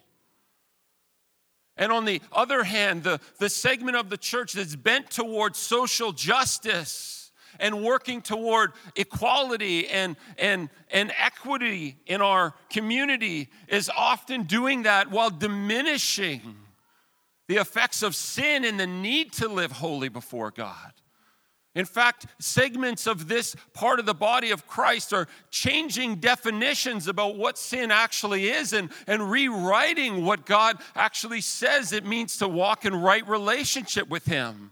And 1.75 1.91
on 1.91 2.05
the 2.05 2.21
other 2.31 2.63
hand, 2.63 3.03
the, 3.03 3.19
the 3.39 3.49
segment 3.49 3.97
of 3.97 4.11
the 4.11 4.17
church 4.17 4.53
that's 4.53 4.75
bent 4.75 5.09
towards 5.09 5.57
social 5.57 6.11
justice 6.11 7.31
and 7.59 7.83
working 7.83 8.21
toward 8.21 8.73
equality 8.95 9.87
and, 9.87 10.15
and, 10.37 10.69
and 10.91 11.11
equity 11.17 11.97
in 12.05 12.21
our 12.21 12.53
community 12.69 13.49
is 13.69 13.89
often 13.97 14.43
doing 14.43 14.83
that 14.83 15.09
while 15.09 15.31
diminishing 15.31 16.66
the 17.47 17.57
effects 17.57 18.03
of 18.03 18.15
sin 18.15 18.65
and 18.65 18.79
the 18.79 18.87
need 18.87 19.31
to 19.33 19.47
live 19.47 19.71
holy 19.71 20.09
before 20.09 20.51
God. 20.51 20.93
In 21.77 21.85
fact, 21.85 22.25
segments 22.39 23.05
of 23.05 23.27
this 23.27 23.55
part 23.73 23.99
of 23.99 24.07
the 24.07 24.15
body 24.15 24.49
of 24.49 24.65
Christ 24.65 25.13
are 25.13 25.27
changing 25.51 26.15
definitions 26.15 27.07
about 27.07 27.37
what 27.37 27.55
sin 27.55 27.91
actually 27.91 28.49
is 28.49 28.73
and, 28.73 28.89
and 29.05 29.29
rewriting 29.29 30.25
what 30.25 30.47
God 30.47 30.79
actually 30.95 31.41
says 31.41 31.93
it 31.93 32.03
means 32.03 32.37
to 32.37 32.47
walk 32.47 32.83
in 32.85 32.95
right 32.95 33.27
relationship 33.27 34.09
with 34.09 34.25
Him. 34.25 34.71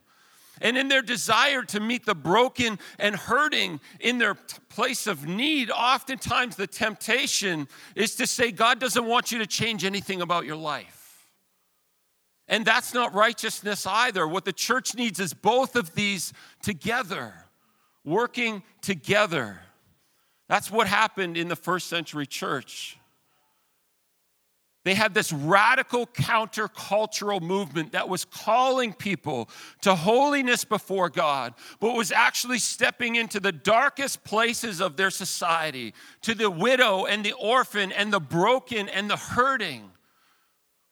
And 0.61 0.79
in 0.79 0.87
their 0.87 1.03
desire 1.03 1.61
to 1.65 1.79
meet 1.79 2.07
the 2.07 2.15
broken 2.15 2.79
and 2.97 3.15
hurting 3.15 3.81
in 3.99 4.17
their 4.17 4.33
place 4.33 5.05
of 5.05 5.27
need, 5.27 5.69
oftentimes 5.69 6.55
the 6.55 6.65
temptation 6.65 7.67
is 7.93 8.15
to 8.15 8.25
say, 8.25 8.51
God 8.51 8.79
doesn't 8.79 9.05
want 9.05 9.31
you 9.31 9.37
to 9.37 9.45
change 9.45 9.85
anything 9.85 10.21
about 10.23 10.45
your 10.45 10.55
life. 10.55 11.04
And 12.47 12.65
that's 12.65 12.93
not 12.93 13.13
righteousness 13.13 13.87
either. 13.87 14.27
What 14.27 14.45
the 14.45 14.53
church 14.53 14.95
needs 14.95 15.19
is 15.19 15.33
both 15.33 15.75
of 15.75 15.95
these 15.95 16.31
together, 16.61 17.33
working 18.03 18.63
together. 18.81 19.59
That's 20.47 20.69
what 20.69 20.87
happened 20.87 21.37
in 21.37 21.47
the 21.47 21.55
first 21.55 21.87
century 21.87 22.27
church. 22.27 22.97
They 24.83 24.93
had 24.93 25.15
this 25.15 25.33
radical 25.33 26.05
countercultural 26.05 27.41
movement 27.41 27.93
that 27.93 28.07
was 28.07 28.23
calling 28.23 28.93
people 28.93 29.49
to 29.81 29.95
holiness 29.95 30.63
before 30.63 31.09
God, 31.09 31.55
but 31.79 31.95
was 31.95 32.11
actually 32.11 32.59
stepping 32.59 33.15
into 33.15 33.39
the 33.39 33.51
darkest 33.51 34.23
places 34.23 34.81
of 34.81 34.95
their 34.95 35.09
society, 35.09 35.95
to 36.21 36.35
the 36.35 36.51
widow 36.51 37.05
and 37.05 37.25
the 37.25 37.33
orphan 37.33 37.91
and 37.91 38.13
the 38.13 38.19
broken 38.19 38.87
and 38.87 39.09
the 39.09 39.17
hurting. 39.17 39.89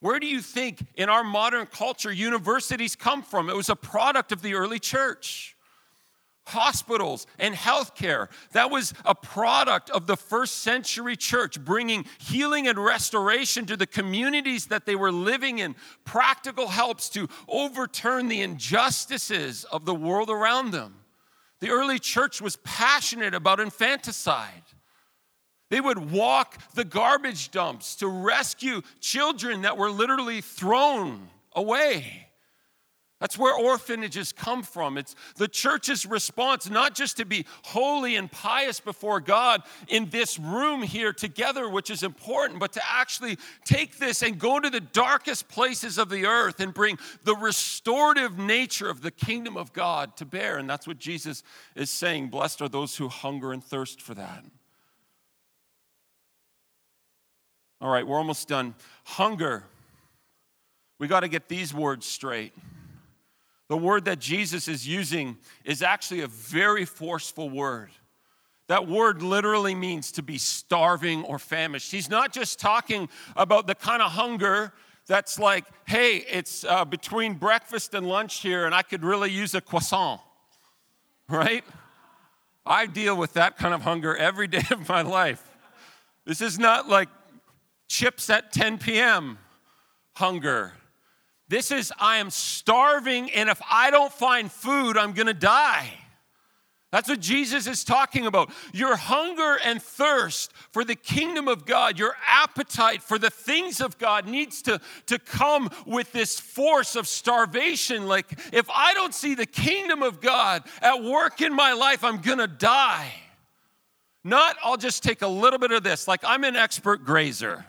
Where 0.03 0.19
do 0.19 0.27
you 0.27 0.41
think 0.41 0.85
in 0.95 1.07
our 1.07 1.23
modern 1.23 1.65
culture 1.65 2.11
universities 2.11 2.93
come 2.93 3.23
from? 3.23 3.49
It 3.49 3.55
was 3.55 3.69
a 3.69 3.75
product 3.77 4.33
of 4.33 4.41
the 4.41 4.53
early 4.53 4.77
church. 4.77 5.55
Hospitals 6.45 7.25
and 7.39 7.55
healthcare, 7.55 8.27
that 8.51 8.69
was 8.69 8.93
a 9.05 9.15
product 9.15 9.89
of 9.91 10.05
the 10.05 10.17
first 10.17 10.55
century 10.55 11.15
church, 11.15 11.57
bringing 11.57 12.03
healing 12.17 12.67
and 12.67 12.77
restoration 12.77 13.65
to 13.65 13.77
the 13.77 13.87
communities 13.87 14.65
that 14.65 14.85
they 14.85 14.97
were 14.97 15.09
living 15.09 15.59
in, 15.59 15.73
practical 16.03 16.67
helps 16.67 17.07
to 17.11 17.29
overturn 17.47 18.27
the 18.27 18.41
injustices 18.41 19.63
of 19.63 19.85
the 19.85 19.95
world 19.95 20.29
around 20.29 20.71
them. 20.71 20.95
The 21.61 21.69
early 21.69 21.97
church 21.97 22.41
was 22.41 22.57
passionate 22.57 23.33
about 23.33 23.61
infanticide. 23.61 24.63
They 25.73 25.81
would 25.81 26.11
walk 26.11 26.59
the 26.75 26.83
garbage 26.85 27.49
dumps 27.49 27.95
to 27.95 28.07
rescue 28.07 28.83
children 28.99 29.63
that 29.63 29.75
were 29.75 29.89
literally 29.89 30.39
thrown 30.39 31.29
away. 31.55 32.27
That's 33.19 33.39
where 33.39 33.55
orphanages 33.55 34.31
come 34.33 34.61
from. 34.61 34.99
It's 34.99 35.15
the 35.37 35.47
church's 35.47 36.05
response, 36.05 36.69
not 36.69 36.93
just 36.93 37.17
to 37.17 37.25
be 37.25 37.47
holy 37.63 38.17
and 38.17 38.31
pious 38.31 38.79
before 38.79 39.19
God 39.19 39.63
in 39.87 40.11
this 40.11 40.37
room 40.37 40.83
here 40.83 41.11
together, 41.11 41.67
which 41.67 41.89
is 41.89 42.03
important, 42.03 42.59
but 42.59 42.73
to 42.73 42.81
actually 42.87 43.39
take 43.65 43.97
this 43.97 44.21
and 44.21 44.37
go 44.37 44.59
to 44.59 44.69
the 44.69 44.79
darkest 44.79 45.49
places 45.49 45.97
of 45.97 46.07
the 46.07 46.27
earth 46.27 46.59
and 46.59 46.71
bring 46.71 46.99
the 47.23 47.35
restorative 47.35 48.37
nature 48.37 48.91
of 48.91 49.01
the 49.01 49.09
kingdom 49.09 49.57
of 49.57 49.73
God 49.73 50.17
to 50.17 50.25
bear. 50.25 50.59
And 50.59 50.69
that's 50.69 50.85
what 50.85 50.99
Jesus 50.99 51.41
is 51.75 51.89
saying. 51.89 52.27
Blessed 52.27 52.61
are 52.61 52.69
those 52.69 52.95
who 52.95 53.07
hunger 53.07 53.51
and 53.51 53.63
thirst 53.63 54.03
for 54.03 54.13
that. 54.13 54.43
All 57.83 57.89
right, 57.89 58.07
we're 58.07 58.17
almost 58.17 58.47
done. 58.47 58.75
Hunger. 59.03 59.65
We 60.99 61.09
got 61.09 61.19
to 61.19 61.27
get 61.27 61.49
these 61.49 61.73
words 61.73 62.05
straight. 62.05 62.53
The 63.67 63.75
word 63.75 64.05
that 64.05 64.19
Jesus 64.19 64.69
is 64.69 64.87
using 64.87 65.37
is 65.65 65.81
actually 65.81 66.21
a 66.21 66.27
very 66.27 66.85
forceful 66.85 67.49
word. 67.49 67.89
That 68.67 68.87
word 68.87 69.21
literally 69.21 69.75
means 69.75 70.13
to 70.13 70.23
be 70.23 70.37
starving 70.37 71.25
or 71.25 71.37
famished. 71.37 71.91
He's 71.91 72.09
not 72.09 72.31
just 72.31 72.57
talking 72.57 73.09
about 73.35 73.67
the 73.67 73.75
kind 73.75 74.01
of 74.01 74.11
hunger 74.11 74.71
that's 75.07 75.37
like, 75.37 75.65
hey, 75.85 76.23
it's 76.31 76.63
uh, 76.63 76.85
between 76.85 77.33
breakfast 77.33 77.93
and 77.93 78.07
lunch 78.07 78.39
here, 78.39 78.65
and 78.65 78.73
I 78.73 78.83
could 78.83 79.03
really 79.03 79.29
use 79.29 79.55
a 79.55 79.61
croissant, 79.61 80.21
right? 81.27 81.65
I 82.65 82.85
deal 82.85 83.17
with 83.17 83.33
that 83.33 83.57
kind 83.57 83.73
of 83.73 83.81
hunger 83.81 84.15
every 84.15 84.47
day 84.47 84.63
of 84.71 84.87
my 84.87 85.01
life. 85.01 85.43
This 86.23 86.39
is 86.39 86.57
not 86.57 86.87
like 86.87 87.09
chips 87.93 88.27
at 88.31 88.51
10 88.51 88.79
p.m. 88.79 89.37
hunger. 90.13 90.73
This 91.47 91.71
is, 91.71 91.93
I 91.99 92.17
am 92.17 92.31
starving, 92.31 93.29
and 93.31 93.49
if 93.49 93.61
I 93.69 93.91
don't 93.91 94.11
find 94.11 94.51
food, 94.51 94.97
I'm 94.97 95.13
gonna 95.13 95.33
die. 95.33 95.93
That's 96.91 97.07
what 97.07 97.19
Jesus 97.19 97.67
is 97.67 97.83
talking 97.83 98.25
about. 98.25 98.51
Your 98.73 98.95
hunger 98.95 99.59
and 99.63 99.81
thirst 99.81 100.51
for 100.71 100.83
the 100.83 100.95
kingdom 100.95 101.47
of 101.47 101.65
God, 101.65 101.99
your 101.99 102.15
appetite 102.27 103.03
for 103.03 103.19
the 103.19 103.29
things 103.29 103.79
of 103.79 103.99
God 103.99 104.27
needs 104.27 104.63
to, 104.63 104.81
to 105.05 105.19
come 105.19 105.69
with 105.85 106.11
this 106.11 106.39
force 106.39 106.95
of 106.95 107.07
starvation. 107.07 108.07
Like, 108.07 108.31
if 108.51 108.67
I 108.71 108.95
don't 108.95 109.13
see 109.13 109.35
the 109.35 109.45
kingdom 109.45 110.01
of 110.01 110.19
God 110.19 110.63
at 110.81 111.03
work 111.03 111.41
in 111.41 111.53
my 111.53 111.73
life, 111.73 112.03
I'm 112.03 112.21
gonna 112.21 112.47
die. 112.47 113.11
Not, 114.23 114.55
I'll 114.63 114.77
just 114.77 115.03
take 115.03 115.21
a 115.21 115.27
little 115.27 115.59
bit 115.59 115.71
of 115.71 115.83
this. 115.83 116.07
Like, 116.07 116.21
I'm 116.23 116.43
an 116.43 116.55
expert 116.55 117.05
grazer. 117.05 117.65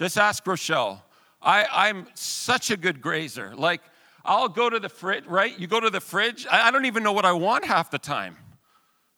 Just 0.00 0.16
ask 0.16 0.46
Rochelle. 0.46 1.04
I, 1.42 1.66
I'm 1.70 2.06
such 2.14 2.70
a 2.70 2.78
good 2.78 3.02
grazer. 3.02 3.54
Like, 3.54 3.82
I'll 4.24 4.48
go 4.48 4.70
to 4.70 4.80
the 4.80 4.88
fridge, 4.88 5.26
right? 5.26 5.58
You 5.60 5.66
go 5.66 5.78
to 5.78 5.90
the 5.90 6.00
fridge. 6.00 6.46
I 6.50 6.70
don't 6.70 6.86
even 6.86 7.02
know 7.02 7.12
what 7.12 7.26
I 7.26 7.32
want 7.32 7.66
half 7.66 7.90
the 7.90 7.98
time. 7.98 8.38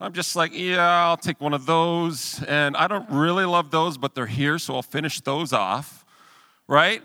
I'm 0.00 0.12
just 0.12 0.34
like, 0.34 0.50
yeah, 0.52 1.06
I'll 1.06 1.16
take 1.16 1.40
one 1.40 1.54
of 1.54 1.66
those. 1.66 2.42
And 2.48 2.76
I 2.76 2.88
don't 2.88 3.08
really 3.10 3.44
love 3.44 3.70
those, 3.70 3.96
but 3.96 4.16
they're 4.16 4.26
here, 4.26 4.58
so 4.58 4.74
I'll 4.74 4.82
finish 4.82 5.20
those 5.20 5.52
off, 5.52 6.04
right? 6.66 7.00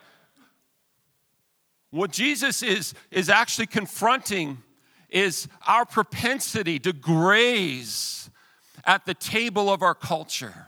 What 1.92 2.12
Jesus 2.12 2.64
is, 2.64 2.96
is 3.12 3.30
actually 3.30 3.68
confronting 3.68 4.58
is 5.08 5.48
our 5.68 5.86
propensity 5.86 6.80
to 6.80 6.94
graze 6.94 8.32
at 8.86 9.06
the 9.06 9.14
table 9.14 9.72
of 9.72 9.84
our 9.84 9.94
culture, 9.94 10.66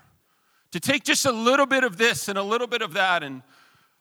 to 0.71 0.79
take 0.79 1.03
just 1.03 1.25
a 1.25 1.32
little 1.32 1.65
bit 1.65 1.84
of 1.84 1.97
this 1.97 2.27
and 2.27 2.38
a 2.38 2.43
little 2.43 2.67
bit 2.67 2.82
of 2.82 2.93
that 2.93 3.23
and 3.23 3.41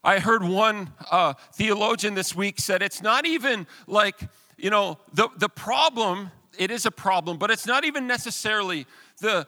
I 0.05 0.21
heard 0.21 0.45
one 0.45 0.93
uh, 1.11 1.35
theologian 1.53 2.15
this 2.15 2.35
week 2.35 2.61
said 2.61 2.83
it's 2.83 3.03
not 3.03 3.27
even 3.27 3.67
like, 3.87 4.17
you 4.57 4.71
know, 4.71 4.99
the, 5.13 5.29
the 5.37 5.49
problem, 5.49 6.31
it 6.57 6.71
is 6.71 6.87
a 6.87 6.91
problem, 6.91 7.37
but 7.37 7.51
it's 7.51 7.67
not 7.67 7.85
even 7.85 8.07
necessarily 8.07 8.87
the, 9.21 9.47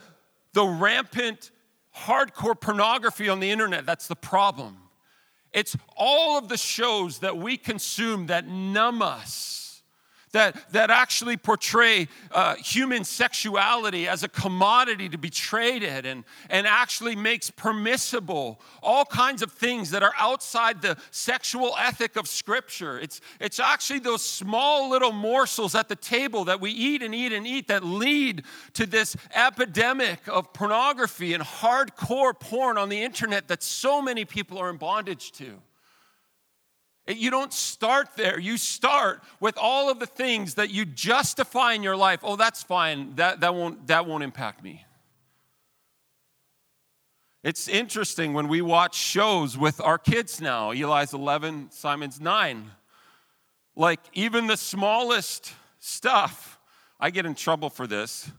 the 0.52 0.64
rampant, 0.64 1.52
hardcore 1.96 2.60
pornography 2.60 3.28
on 3.28 3.38
the 3.40 3.50
internet 3.50 3.86
that's 3.86 4.08
the 4.08 4.16
problem. 4.16 4.76
It's 5.52 5.76
all 5.96 6.36
of 6.36 6.48
the 6.48 6.56
shows 6.56 7.20
that 7.20 7.36
we 7.36 7.56
consume 7.56 8.26
that 8.26 8.46
numb 8.46 9.02
us 9.02 9.69
that, 10.32 10.72
that 10.72 10.90
actually 10.90 11.36
portray 11.36 12.08
uh, 12.32 12.54
human 12.56 13.04
sexuality 13.04 14.06
as 14.06 14.22
a 14.22 14.28
commodity 14.28 15.08
to 15.08 15.18
be 15.18 15.30
traded 15.30 16.06
and, 16.06 16.24
and 16.48 16.66
actually 16.66 17.16
makes 17.16 17.50
permissible 17.50 18.60
all 18.82 19.04
kinds 19.04 19.42
of 19.42 19.52
things 19.52 19.90
that 19.90 20.02
are 20.02 20.14
outside 20.18 20.82
the 20.82 20.96
sexual 21.10 21.74
ethic 21.78 22.16
of 22.16 22.28
Scripture. 22.28 22.98
It's, 22.98 23.20
it's 23.40 23.58
actually 23.58 24.00
those 24.00 24.24
small 24.24 24.88
little 24.90 25.12
morsels 25.12 25.74
at 25.74 25.88
the 25.88 25.96
table 25.96 26.44
that 26.44 26.60
we 26.60 26.70
eat 26.70 27.02
and 27.02 27.14
eat 27.14 27.32
and 27.32 27.46
eat 27.46 27.68
that 27.68 27.84
lead 27.84 28.44
to 28.74 28.86
this 28.86 29.16
epidemic 29.34 30.20
of 30.28 30.52
pornography 30.52 31.34
and 31.34 31.42
hardcore 31.42 32.38
porn 32.38 32.78
on 32.78 32.88
the 32.88 33.02
internet 33.02 33.48
that 33.48 33.62
so 33.62 34.00
many 34.00 34.24
people 34.24 34.58
are 34.58 34.70
in 34.70 34.76
bondage 34.76 35.32
to. 35.32 35.60
You 37.12 37.30
don't 37.30 37.52
start 37.52 38.08
there. 38.16 38.38
You 38.38 38.56
start 38.56 39.22
with 39.40 39.56
all 39.58 39.90
of 39.90 39.98
the 39.98 40.06
things 40.06 40.54
that 40.54 40.70
you 40.70 40.84
justify 40.84 41.72
in 41.72 41.82
your 41.82 41.96
life. 41.96 42.20
Oh, 42.22 42.36
that's 42.36 42.62
fine. 42.62 43.14
That, 43.16 43.40
that, 43.40 43.54
won't, 43.54 43.86
that 43.88 44.06
won't 44.06 44.22
impact 44.22 44.62
me. 44.62 44.84
It's 47.42 47.68
interesting 47.68 48.34
when 48.34 48.48
we 48.48 48.60
watch 48.60 48.94
shows 48.94 49.56
with 49.56 49.80
our 49.80 49.96
kids 49.96 50.42
now. 50.42 50.72
Eli's 50.72 51.14
11, 51.14 51.70
Simon's 51.70 52.20
9. 52.20 52.70
Like, 53.74 54.00
even 54.12 54.46
the 54.46 54.58
smallest 54.58 55.54
stuff, 55.78 56.58
I 56.98 57.08
get 57.08 57.24
in 57.24 57.34
trouble 57.34 57.70
for 57.70 57.86
this 57.86 58.30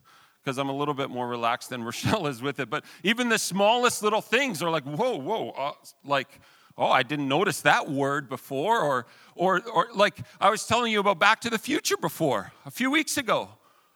because 0.43 0.59
I'm 0.59 0.69
a 0.69 0.75
little 0.75 0.93
bit 0.93 1.09
more 1.09 1.27
relaxed 1.27 1.69
than 1.71 1.83
Rochelle 1.85 2.27
is 2.27 2.43
with 2.43 2.59
it. 2.59 2.69
But 2.69 2.85
even 3.03 3.29
the 3.29 3.39
smallest 3.39 4.03
little 4.03 4.21
things 4.21 4.61
are 4.61 4.69
like, 4.69 4.83
whoa, 4.83 5.17
whoa, 5.17 5.49
uh, 5.49 5.71
like, 6.05 6.39
oh, 6.77 6.89
I 6.89 7.03
didn't 7.03 7.27
notice 7.27 7.61
that 7.61 7.89
word 7.89 8.29
before. 8.29 8.79
Or, 8.81 9.05
or, 9.35 9.61
or 9.69 9.87
like 9.93 10.19
I 10.39 10.49
was 10.49 10.65
telling 10.65 10.91
you 10.91 10.99
about 10.99 11.19
Back 11.19 11.41
to 11.41 11.49
the 11.49 11.57
Future 11.57 11.97
before, 11.97 12.51
a 12.65 12.71
few 12.71 12.91
weeks 12.91 13.17
ago, 13.17 13.49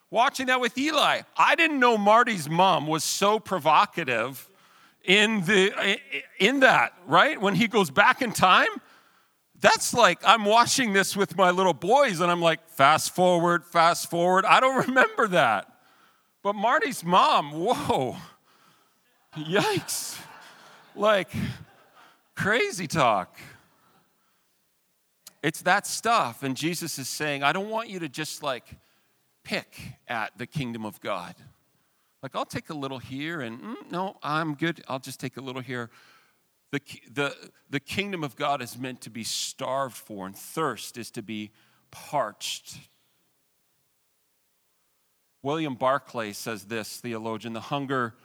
watching 0.10 0.48
that 0.48 0.60
with 0.60 0.78
Eli. 0.78 1.22
I 1.38 1.56
didn't 1.56 1.80
know 1.80 1.98
Marty's 1.98 2.50
mom 2.50 2.88
was 2.88 3.04
so 3.04 3.40
provocative 3.40 4.50
in, 5.04 5.42
the, 5.42 6.00
in 6.40 6.62
that, 6.62 6.94
right? 7.06 7.40
When 7.40 7.56
he 7.56 7.68
goes 7.68 7.90
back 7.90 8.22
in 8.22 8.32
time. 8.32 8.68
That's 9.62 9.94
like 9.94 10.20
I'm 10.26 10.46
watching 10.46 10.94
this 10.94 11.16
with 11.16 11.38
my 11.38 11.50
little 11.50 11.74
boys 11.74 12.20
and 12.20 12.30
I'm 12.30 12.42
like, 12.42 12.68
fast 12.70 13.16
forward, 13.16 13.66
fast 13.66 14.10
forward. 14.10 14.46
I 14.46 14.60
don't 14.60 14.88
remember 14.88 15.28
that. 15.30 15.72
But 16.44 16.54
Marty's 16.54 17.04
mom, 17.04 17.52
whoa, 17.52 18.18
yikes. 19.36 20.20
Like, 20.96 21.30
Crazy 22.36 22.88
talk. 22.88 23.38
It's 25.42 25.62
that 25.62 25.88
stuff. 25.88 26.44
And 26.44 26.58
Jesus 26.58 27.00
is 27.00 27.08
saying, 27.08 27.44
I 27.44 27.54
don't 27.54 27.70
want 27.70 27.90
you 27.90 28.00
to 28.00 28.10
just 28.10 28.44
like 28.44 28.66
pick 29.44 29.78
at 30.08 30.38
the 30.38 30.48
kingdom 30.48 30.86
of 30.86 31.00
God. 31.02 31.36
Like, 32.24 32.36
I'll 32.36 32.46
take 32.46 32.72
a 32.72 32.74
little 32.74 32.98
here, 32.98 33.42
and 33.42 33.62
mm, 33.62 33.92
no, 33.92 34.18
I'm 34.24 34.56
good. 34.56 34.84
I'll 34.88 34.98
just 34.98 35.20
take 35.20 35.38
a 35.38 35.42
little 35.42 35.62
here. 35.62 35.92
The, 36.72 36.82
the, 37.14 37.36
the 37.70 37.80
kingdom 37.80 38.24
of 38.24 38.36
God 38.36 38.64
is 38.64 38.80
meant 38.80 39.02
to 39.02 39.12
be 39.12 39.24
starved 39.24 39.96
for, 39.96 40.26
and 40.26 40.36
thirst 40.36 40.98
is 40.98 41.12
to 41.12 41.22
be 41.22 41.52
parched. 41.92 42.80
William 45.44 45.76
Barclay 45.76 46.34
says 46.34 46.66
this, 46.66 46.98
theologian 46.98 47.54
the 47.54 47.60
hunger 47.60 48.16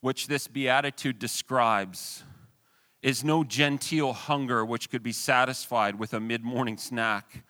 which 0.00 0.26
this 0.26 0.48
beatitude 0.48 1.18
describes 1.18 2.22
is 3.02 3.22
no 3.22 3.44
genteel 3.44 4.12
hunger 4.12 4.64
which 4.64 4.90
could 4.90 5.02
be 5.02 5.12
satisfied 5.12 5.98
with 5.98 6.12
a 6.14 6.20
mid 6.20 6.42
morning 6.42 6.76
snack. 6.76 7.44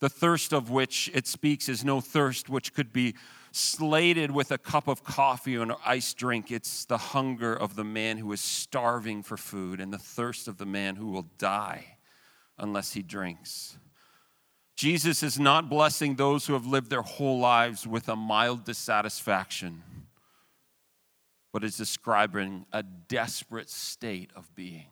The 0.00 0.08
thirst 0.08 0.52
of 0.52 0.70
which 0.70 1.10
it 1.12 1.26
speaks 1.26 1.68
is 1.68 1.84
no 1.84 2.00
thirst 2.00 2.48
which 2.48 2.72
could 2.72 2.92
be 2.92 3.14
slated 3.50 4.30
with 4.30 4.52
a 4.52 4.58
cup 4.58 4.86
of 4.86 5.02
coffee 5.02 5.56
or 5.56 5.62
an 5.62 5.74
iced 5.84 6.16
drink. 6.16 6.50
It's 6.50 6.84
the 6.84 6.98
hunger 6.98 7.54
of 7.54 7.74
the 7.74 7.84
man 7.84 8.18
who 8.18 8.30
is 8.32 8.40
starving 8.40 9.22
for 9.22 9.36
food 9.36 9.80
and 9.80 9.92
the 9.92 9.98
thirst 9.98 10.46
of 10.46 10.58
the 10.58 10.66
man 10.66 10.96
who 10.96 11.08
will 11.08 11.26
die 11.38 11.96
unless 12.58 12.92
he 12.92 13.02
drinks. 13.02 13.76
Jesus 14.76 15.24
is 15.24 15.40
not 15.40 15.68
blessing 15.68 16.14
those 16.14 16.46
who 16.46 16.52
have 16.52 16.66
lived 16.66 16.88
their 16.88 17.02
whole 17.02 17.40
lives 17.40 17.84
with 17.84 18.08
a 18.08 18.14
mild 18.14 18.64
dissatisfaction 18.64 19.82
but 21.58 21.66
is 21.66 21.76
describing 21.76 22.64
a 22.72 22.84
desperate 22.84 23.68
state 23.68 24.30
of 24.36 24.54
being. 24.54 24.86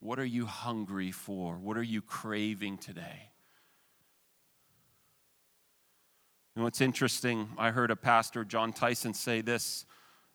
What 0.00 0.18
are 0.18 0.24
you 0.26 0.44
hungry 0.44 1.12
for? 1.12 1.54
What 1.54 1.78
are 1.78 1.82
you 1.82 2.02
craving 2.02 2.76
today? 2.76 3.30
You 6.54 6.60
know, 6.60 6.68
it's 6.68 6.82
interesting. 6.82 7.48
I 7.56 7.70
heard 7.70 7.90
a 7.90 7.96
pastor, 7.96 8.44
Jon 8.44 8.74
Tyson, 8.74 9.14
say 9.14 9.40
this 9.40 9.86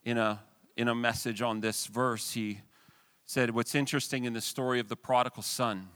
in 0.03 0.17
a, 0.17 0.39
in 0.75 0.87
a 0.87 0.95
message 0.95 1.43
on 1.43 1.59
this 1.59 1.85
verse. 1.85 2.31
He 2.31 2.61
said, 3.25 3.51
What's 3.51 3.75
interesting 3.75 4.23
in 4.25 4.33
the 4.33 4.41
story 4.41 4.79
of 4.79 4.89
the 4.89 4.95
prodigal 4.95 5.43
son 5.43 5.87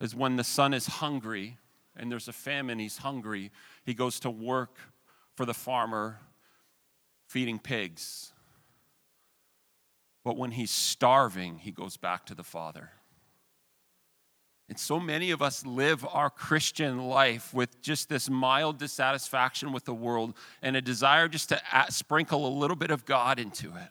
is 0.00 0.14
when 0.14 0.36
the 0.36 0.44
son 0.44 0.72
is 0.72 0.86
hungry 0.86 1.58
and 1.96 2.12
there's 2.12 2.28
a 2.28 2.32
famine, 2.32 2.78
he's 2.78 2.98
hungry, 2.98 3.50
he 3.84 3.92
goes 3.92 4.20
to 4.20 4.30
work 4.30 4.78
for 5.34 5.44
the 5.44 5.52
farmer 5.52 6.20
feeding 7.36 7.58
pigs. 7.58 8.32
But 10.24 10.38
when 10.38 10.52
he's 10.52 10.70
starving, 10.70 11.58
he 11.58 11.70
goes 11.70 11.98
back 11.98 12.24
to 12.24 12.34
the 12.34 12.42
Father. 12.42 12.92
And 14.70 14.78
so 14.78 14.98
many 14.98 15.32
of 15.32 15.42
us 15.42 15.66
live 15.66 16.06
our 16.10 16.30
Christian 16.30 16.98
life 17.08 17.52
with 17.52 17.82
just 17.82 18.08
this 18.08 18.30
mild 18.30 18.78
dissatisfaction 18.78 19.70
with 19.70 19.84
the 19.84 19.92
world 19.92 20.32
and 20.62 20.76
a 20.76 20.80
desire 20.80 21.28
just 21.28 21.50
to 21.50 21.60
sprinkle 21.90 22.48
a 22.48 22.54
little 22.58 22.74
bit 22.74 22.90
of 22.90 23.04
God 23.04 23.38
into 23.38 23.66
it. 23.66 23.90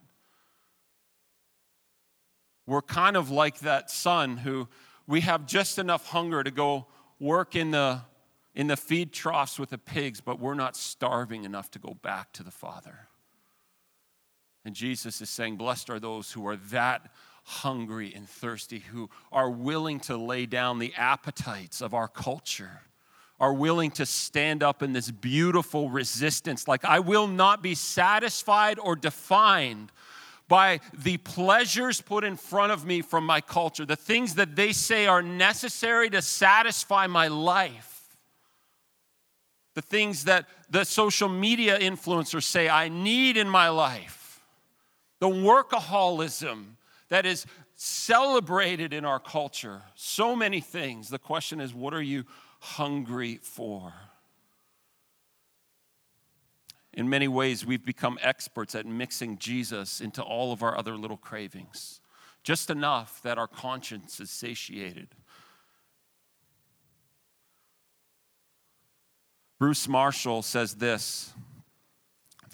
We're 2.66 2.82
kind 2.82 3.16
of 3.16 3.30
like 3.30 3.60
that 3.60 3.92
son 3.92 4.38
who 4.38 4.70
we 5.06 5.22
have 5.22 5.46
just 5.46 5.78
enough 5.78 6.08
hunger 6.08 6.44
to 6.44 6.50
go 6.50 6.88
work 7.20 7.56
in 7.56 7.70
the, 7.70 8.02
in 8.56 8.66
the 8.66 8.76
feed 8.76 9.14
troughs 9.14 9.60
with 9.60 9.70
the 9.70 9.78
pigs, 9.78 10.20
but 10.20 10.40
we're 10.40 10.56
not 10.56 10.76
starving 10.76 11.44
enough 11.44 11.70
to 11.70 11.78
go 11.78 11.94
back 12.02 12.34
to 12.34 12.42
the 12.42 12.50
Father. 12.50 13.08
And 14.66 14.76
Jesus 14.76 15.22
is 15.22 15.30
saying, 15.30 15.58
Blessed 15.58 15.90
are 15.90 16.00
those 16.00 16.32
who 16.32 16.46
are 16.48 16.58
that 16.72 17.12
hungry 17.44 18.12
and 18.16 18.28
thirsty, 18.28 18.80
who 18.80 19.10
are 19.32 19.50
willing 19.50 20.00
to 20.02 20.18
lay 20.18 20.48
down 20.48 20.80
the 20.80 20.94
appetites 20.98 21.82
of 21.82 21.94
our 21.94 22.08
culture, 22.08 22.82
are 23.40 23.54
willing 23.54 23.92
to 23.92 24.06
stand 24.06 24.64
up 24.64 24.82
in 24.82 24.94
this 24.94 25.12
beautiful 25.12 25.90
resistance. 25.90 26.68
Like, 26.68 26.84
I 26.84 27.00
will 27.00 27.28
not 27.28 27.62
be 27.62 27.76
satisfied 27.76 28.80
or 28.80 28.96
defined 28.96 29.92
by 30.48 30.80
the 30.94 31.18
pleasures 31.18 32.02
put 32.02 32.24
in 32.24 32.36
front 32.36 32.72
of 32.72 32.86
me 32.86 33.02
from 33.02 33.26
my 33.26 33.42
culture, 33.42 33.86
the 33.86 33.96
things 33.96 34.36
that 34.36 34.56
they 34.56 34.72
say 34.72 35.06
are 35.08 35.22
necessary 35.22 36.10
to 36.10 36.22
satisfy 36.22 37.08
my 37.08 37.28
life. 37.28 37.92
the 39.76 39.82
things 39.82 40.24
that 40.24 40.48
the 40.70 40.86
social 40.86 41.30
media 41.30 41.78
influencers 41.78 42.44
say 42.44 42.70
I 42.70 42.88
need 42.90 43.38
in 43.38 43.50
my 43.50 43.70
life, 43.70 44.25
the 45.20 45.28
workaholism 45.28 46.76
that 47.10 47.26
is 47.26 47.46
celebrated 47.76 48.94
in 48.94 49.06
our 49.06 49.20
culture, 49.20 49.82
so 49.96 50.36
many 50.36 50.62
things. 50.62 51.10
The 51.10 51.20
question 51.20 51.60
is, 51.60 51.74
what 51.74 51.94
are 51.94 52.02
you 52.02 52.26
hungry 52.60 53.40
for? 53.42 53.94
In 56.94 57.10
many 57.10 57.28
ways, 57.28 57.66
we've 57.66 57.86
become 57.86 58.18
experts 58.22 58.74
at 58.74 58.86
mixing 58.86 59.38
Jesus 59.38 60.00
into 60.00 60.24
all 60.24 60.54
of 60.54 60.64
our 60.64 60.78
other 60.78 60.96
little 60.96 61.18
cravings, 61.18 62.00
just 62.42 62.70
enough 62.70 63.22
that 63.24 63.38
our 63.38 63.48
conscience 63.48 64.20
is 64.22 64.32
satiated. 64.32 65.10
Bruce 69.60 69.88
Marshall 69.88 70.42
says 70.42 70.76
this 70.76 71.34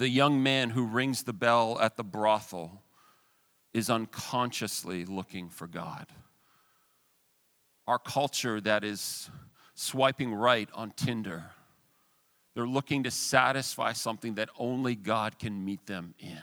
The 0.01 0.09
young 0.09 0.41
man 0.41 0.71
who 0.71 0.87
rings 0.87 1.21
the 1.21 1.31
bell 1.31 1.77
at 1.79 1.95
the 1.95 2.03
brothel 2.03 2.81
is 3.71 3.87
unconsciously 3.87 5.05
looking 5.05 5.47
for 5.47 5.67
God. 5.67 6.07
Our 7.85 7.99
culture 7.99 8.59
that 8.61 8.83
is 8.83 9.29
swiping 9.75 10.33
right 10.33 10.67
on 10.73 10.89
Tinder, 10.89 11.51
they're 12.55 12.65
looking 12.65 13.03
to 13.03 13.11
satisfy 13.11 13.93
something 13.93 14.33
that 14.33 14.49
only 14.57 14.95
God 14.95 15.37
can 15.37 15.63
meet 15.63 15.85
them 15.85 16.15
in. 16.17 16.41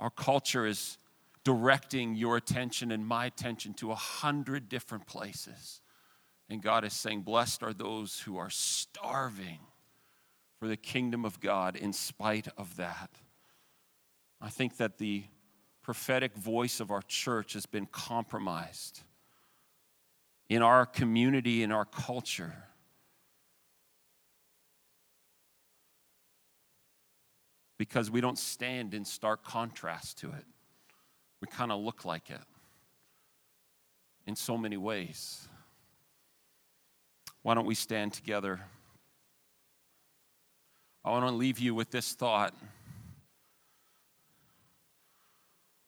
Our 0.00 0.10
culture 0.10 0.66
is 0.66 0.98
directing 1.44 2.16
your 2.16 2.38
attention 2.38 2.90
and 2.90 3.06
my 3.06 3.26
attention 3.26 3.74
to 3.74 3.92
a 3.92 3.94
hundred 3.94 4.68
different 4.68 5.06
places. 5.06 5.80
And 6.48 6.60
God 6.60 6.84
is 6.84 6.92
saying, 6.92 7.20
Blessed 7.20 7.62
are 7.62 7.72
those 7.72 8.18
who 8.18 8.36
are 8.36 8.50
starving 8.50 9.60
for 10.60 10.68
the 10.68 10.76
kingdom 10.76 11.24
of 11.24 11.40
God 11.40 11.74
in 11.74 11.94
spite 11.94 12.46
of 12.58 12.76
that. 12.76 13.10
I 14.42 14.50
think 14.50 14.76
that 14.76 14.98
the 14.98 15.24
prophetic 15.82 16.36
voice 16.36 16.80
of 16.80 16.90
our 16.90 17.00
church 17.00 17.54
has 17.54 17.64
been 17.64 17.86
compromised 17.86 19.00
in 20.50 20.60
our 20.60 20.84
community, 20.84 21.62
in 21.62 21.72
our 21.72 21.86
culture. 21.86 22.52
Because 27.78 28.10
we 28.10 28.20
don't 28.20 28.38
stand 28.38 28.92
in 28.92 29.06
stark 29.06 29.42
contrast 29.42 30.18
to 30.18 30.28
it. 30.28 30.44
We 31.40 31.48
kind 31.48 31.72
of 31.72 31.80
look 31.80 32.04
like 32.04 32.28
it 32.28 32.42
in 34.26 34.36
so 34.36 34.58
many 34.58 34.76
ways. 34.76 35.48
Why 37.40 37.54
don't 37.54 37.64
we 37.64 37.74
stand 37.74 38.12
together? 38.12 38.60
I 41.04 41.10
want 41.10 41.26
to 41.26 41.32
leave 41.32 41.58
you 41.58 41.74
with 41.74 41.90
this 41.90 42.12
thought. 42.12 42.54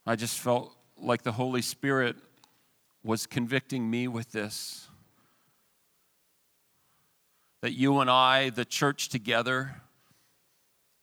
I 0.07 0.17
just 0.17 0.39
felt 0.39 0.75
like 0.97 1.23
the 1.23 1.33
Holy 1.33 1.63
Spirit 1.63 2.17
was 3.05 3.27
convicting 3.27 3.91
me 3.91 4.09
with 4.09 4.33
this. 4.33 4.89
That 7.61 7.73
you 7.73 8.01
and 8.01 8.11
I, 8.11 8.51
the 8.51 8.65
church 8.65 9.09
together, 9.09 9.83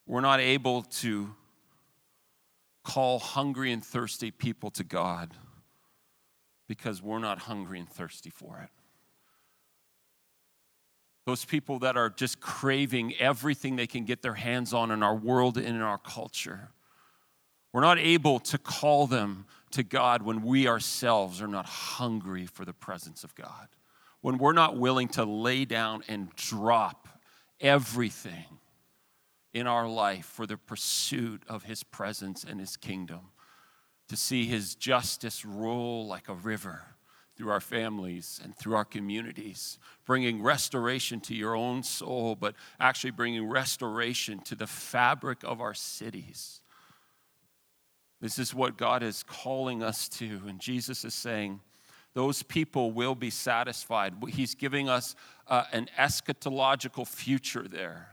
we're 0.06 0.22
not 0.22 0.40
able 0.40 0.82
to 0.82 1.36
call 2.84 3.20
hungry 3.20 3.72
and 3.72 3.86
thirsty 3.86 4.32
people 4.32 4.72
to 4.72 4.84
God 4.84 5.34
because 6.68 7.02
we're 7.02 7.20
not 7.20 7.40
hungry 7.40 7.80
and 7.80 7.88
thirsty 7.88 8.30
for 8.30 8.60
it. 8.64 8.79
Those 11.30 11.46
people 11.46 11.78
that 11.80 11.96
are 11.96 12.10
just 12.10 12.40
craving 12.40 13.14
everything 13.20 13.76
they 13.76 13.86
can 13.86 14.04
get 14.04 14.24
their 14.24 14.34
hands 14.34 14.74
on 14.74 14.90
in 14.90 15.04
our 15.04 15.16
world 15.16 15.60
and 15.60 15.68
in 15.68 15.82
our 15.84 16.00
culture. 16.00 16.70
We're 17.72 17.82
not 17.82 18.00
able 18.00 18.40
to 18.40 18.58
call 18.58 19.06
them 19.06 19.46
to 19.70 19.84
God 19.84 20.24
when 20.24 20.42
we 20.42 20.68
ourselves 20.68 21.40
are 21.40 21.48
not 21.48 21.68
hungry 21.68 22.48
for 22.48 22.66
the 22.66 22.74
presence 22.74 23.24
of 23.24 23.36
God, 23.36 23.68
when 24.22 24.40
we're 24.40 24.54
not 24.54 24.76
willing 24.76 25.08
to 25.10 25.24
lay 25.24 25.66
down 25.66 26.02
and 26.08 26.36
drop 26.36 27.08
everything 27.62 28.58
in 29.54 29.68
our 29.68 29.88
life 29.88 30.26
for 30.26 30.48
the 30.48 30.58
pursuit 30.58 31.44
of 31.48 31.62
His 31.62 31.84
presence 31.84 32.44
and 32.44 32.60
His 32.60 32.76
kingdom, 32.76 33.30
to 34.08 34.18
see 34.18 34.48
His 34.48 34.74
justice 34.74 35.46
roll 35.46 36.08
like 36.08 36.28
a 36.28 36.34
river 36.34 36.89
through 37.40 37.50
our 37.50 37.60
families 37.60 38.40
and 38.44 38.56
through 38.56 38.76
our 38.76 38.86
communities, 38.86 39.80
bringing 40.06 40.44
restoration 40.44 41.20
to 41.22 41.34
your 41.34 41.56
own 41.56 41.82
soul, 41.82 42.36
but 42.36 42.54
actually 42.80 43.10
bringing 43.10 43.50
restoration 43.50 44.40
to 44.42 44.54
the 44.54 44.68
fabric 44.68 45.40
of 45.44 45.60
our 45.60 45.74
cities 45.74 46.62
this 48.22 48.38
is 48.38 48.54
what 48.54 48.78
God 48.78 49.02
is 49.02 49.24
calling 49.24 49.82
us 49.82 50.10
to. 50.10 50.42
And 50.48 50.60
Jesus 50.60 51.06
is 51.06 51.14
saying, 51.14 51.62
those 52.14 52.44
people 52.44 52.92
will 52.92 53.16
be 53.16 53.30
satisfied. 53.30 54.14
He's 54.30 54.56
giving 54.56 54.90
us 54.90 55.16
uh, 55.48 55.66
an 55.72 55.90
eschatological 55.98 57.08
future 57.08 57.68
there, 57.68 58.10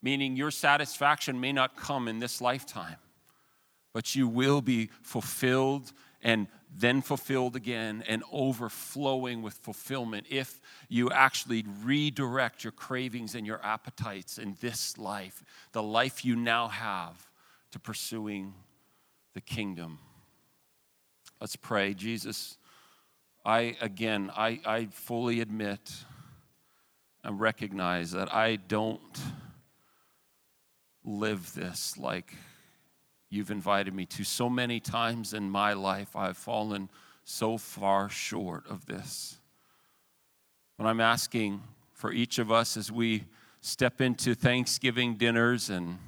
meaning 0.00 0.36
your 0.36 0.50
satisfaction 0.50 1.40
may 1.40 1.52
not 1.52 1.76
come 1.76 2.08
in 2.08 2.18
this 2.18 2.40
lifetime, 2.40 2.96
but 3.92 4.14
you 4.14 4.26
will 4.26 4.62
be 4.62 4.90
fulfilled 5.02 5.92
and 6.22 6.46
then 6.78 7.00
fulfilled 7.00 7.56
again 7.56 8.04
and 8.06 8.22
overflowing 8.30 9.40
with 9.40 9.54
fulfillment 9.54 10.26
if 10.28 10.60
you 10.88 11.10
actually 11.10 11.64
redirect 11.82 12.64
your 12.64 12.72
cravings 12.72 13.34
and 13.34 13.46
your 13.46 13.64
appetites 13.64 14.36
in 14.36 14.56
this 14.60 14.98
life, 14.98 15.42
the 15.72 15.82
life 15.82 16.24
you 16.24 16.36
now 16.36 16.68
have, 16.68 17.28
to 17.70 17.78
pursuing 17.78 18.54
the 19.34 19.40
kingdom. 19.40 19.98
Let's 21.40 21.56
pray. 21.56 21.94
Jesus, 21.94 22.58
I, 23.44 23.76
again, 23.80 24.30
I, 24.36 24.60
I 24.64 24.86
fully 24.86 25.40
admit 25.40 25.92
and 27.24 27.40
recognize 27.40 28.12
that 28.12 28.32
I 28.34 28.56
don't 28.56 29.00
live 31.04 31.54
this 31.54 31.96
like 31.96 32.34
you've 33.30 33.50
invited 33.50 33.94
me 33.94 34.06
to. 34.06 34.24
So 34.24 34.48
many 34.48 34.80
times 34.80 35.34
in 35.34 35.50
my 35.50 35.72
life, 35.72 36.14
I've 36.14 36.36
fallen 36.36 36.88
so 37.24 37.58
far 37.58 38.08
short 38.08 38.64
of 38.68 38.86
this. 38.86 39.38
But 40.78 40.86
I'm 40.86 41.00
asking 41.00 41.62
for 41.92 42.12
each 42.12 42.38
of 42.38 42.52
us 42.52 42.76
as 42.76 42.92
we 42.92 43.24
step 43.60 44.00
into 44.00 44.34
Thanksgiving 44.34 45.14
dinners 45.16 45.70
and 45.70 45.98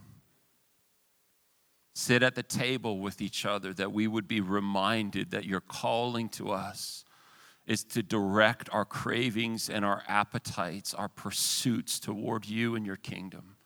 sit 1.94 2.22
at 2.22 2.36
the 2.36 2.42
table 2.44 3.00
with 3.00 3.20
each 3.20 3.44
other, 3.44 3.74
that 3.74 3.90
we 3.90 4.06
would 4.06 4.28
be 4.28 4.40
reminded 4.40 5.32
that 5.32 5.44
your 5.44 5.60
calling 5.60 6.28
to 6.28 6.52
us 6.52 7.04
is 7.66 7.82
to 7.82 8.02
direct 8.02 8.70
our 8.72 8.84
cravings 8.84 9.68
and 9.68 9.84
our 9.84 10.04
appetites, 10.06 10.94
our 10.94 11.08
pursuits 11.08 11.98
toward 11.98 12.46
you 12.46 12.76
and 12.76 12.86
your 12.86 12.96
kingdom. 12.96 13.56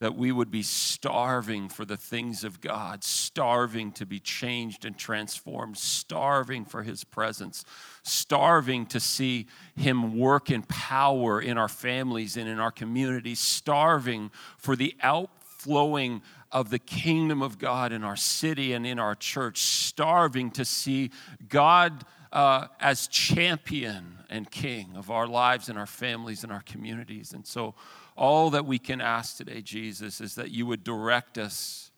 That 0.00 0.14
we 0.14 0.30
would 0.30 0.50
be 0.50 0.62
starving 0.62 1.68
for 1.68 1.84
the 1.84 1.96
things 1.96 2.44
of 2.44 2.60
God, 2.60 3.02
starving 3.02 3.90
to 3.92 4.06
be 4.06 4.20
changed 4.20 4.84
and 4.84 4.96
transformed, 4.96 5.76
starving 5.76 6.64
for 6.64 6.84
His 6.84 7.02
presence, 7.02 7.64
starving 8.04 8.86
to 8.86 9.00
see 9.00 9.46
Him 9.74 10.16
work 10.16 10.50
in 10.50 10.62
power 10.62 11.40
in 11.40 11.58
our 11.58 11.68
families 11.68 12.36
and 12.36 12.48
in 12.48 12.60
our 12.60 12.70
communities, 12.70 13.40
starving 13.40 14.30
for 14.56 14.76
the 14.76 14.94
outflowing 15.02 16.22
of 16.50 16.70
the 16.70 16.78
kingdom 16.78 17.42
of 17.42 17.58
God 17.58 17.92
in 17.92 18.04
our 18.04 18.16
city 18.16 18.72
and 18.72 18.86
in 18.86 18.98
our 18.98 19.14
church, 19.14 19.58
starving 19.58 20.50
to 20.52 20.64
see 20.64 21.10
God 21.48 22.04
uh, 22.32 22.68
as 22.80 23.06
champion 23.08 24.18
and 24.30 24.50
king 24.50 24.92
of 24.96 25.10
our 25.10 25.26
lives 25.26 25.68
and 25.68 25.78
our 25.78 25.86
families 25.86 26.44
and 26.44 26.52
our 26.52 26.62
communities. 26.62 27.32
And 27.32 27.46
so, 27.46 27.74
all 28.18 28.50
that 28.50 28.66
we 28.66 28.78
can 28.78 29.00
ask 29.00 29.36
today, 29.36 29.62
Jesus, 29.62 30.20
is 30.20 30.34
that 30.34 30.50
you 30.50 30.66
would 30.66 30.82
direct 30.82 31.38
us 31.38 31.90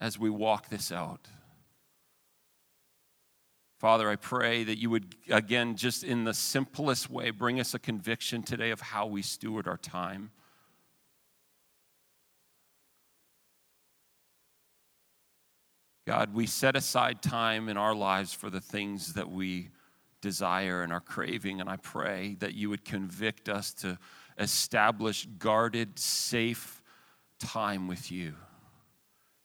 as 0.00 0.18
we 0.18 0.30
walk 0.30 0.70
this 0.70 0.90
out. 0.90 1.28
Father, 3.78 4.08
I 4.08 4.16
pray 4.16 4.64
that 4.64 4.78
you 4.78 4.88
would, 4.90 5.14
again, 5.28 5.76
just 5.76 6.04
in 6.04 6.24
the 6.24 6.32
simplest 6.32 7.10
way, 7.10 7.30
bring 7.30 7.60
us 7.60 7.74
a 7.74 7.78
conviction 7.78 8.42
today 8.42 8.70
of 8.70 8.80
how 8.80 9.06
we 9.06 9.22
steward 9.22 9.68
our 9.68 9.76
time. 9.76 10.30
God, 16.06 16.32
we 16.34 16.46
set 16.46 16.76
aside 16.76 17.22
time 17.22 17.68
in 17.68 17.76
our 17.76 17.94
lives 17.94 18.32
for 18.32 18.50
the 18.50 18.60
things 18.60 19.14
that 19.14 19.30
we 19.30 19.68
desire 20.20 20.82
and 20.82 20.92
are 20.92 21.00
craving, 21.00 21.60
and 21.60 21.68
I 21.68 21.76
pray 21.76 22.36
that 22.38 22.54
you 22.54 22.70
would 22.70 22.84
convict 22.84 23.48
us 23.48 23.74
to 23.74 23.98
established, 24.38 25.38
guarded, 25.38 25.98
safe 25.98 26.82
time 27.38 27.88
with 27.88 28.10
you 28.10 28.34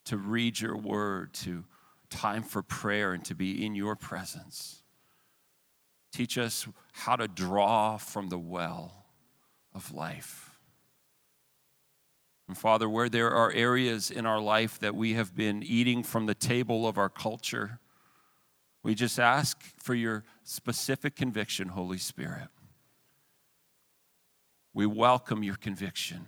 to 0.06 0.18
read 0.18 0.60
your 0.60 0.78
word, 0.78 1.34
to 1.34 1.66
time 2.10 2.44
for 2.44 2.62
prayer, 2.62 3.14
and 3.14 3.26
to 3.26 3.36
be 3.36 3.66
in 3.66 3.76
your 3.76 3.96
presence. 3.96 4.82
Teach 6.14 6.38
us 6.38 6.68
how 6.94 7.18
to 7.18 7.28
draw 7.28 7.98
from 7.98 8.30
the 8.30 8.38
well 8.38 9.06
of 9.76 9.94
life. 9.94 10.52
And 12.48 12.58
Father, 12.58 12.88
where 12.88 13.10
there 13.10 13.32
are 13.32 13.52
areas 13.52 14.10
in 14.10 14.26
our 14.26 14.40
life 14.40 14.80
that 14.80 14.96
we 14.96 15.14
have 15.16 15.36
been 15.36 15.62
eating 15.62 16.02
from 16.04 16.26
the 16.26 16.34
table 16.34 16.88
of 16.88 16.98
our 16.98 17.10
culture, 17.10 17.80
we 18.84 18.96
just 18.96 19.20
ask 19.20 19.62
for 19.78 19.94
your 19.94 20.24
specific 20.44 21.16
conviction, 21.16 21.68
Holy 21.68 21.98
Spirit. 21.98 22.48
We 24.78 24.86
welcome 24.86 25.42
your 25.42 25.56
conviction. 25.56 26.28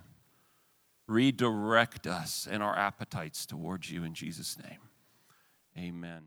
Redirect 1.06 2.08
us 2.08 2.48
and 2.50 2.64
our 2.64 2.76
appetites 2.76 3.46
towards 3.46 3.92
you 3.92 4.02
in 4.02 4.12
Jesus' 4.12 4.58
name. 4.58 4.80
Amen. 5.78 6.22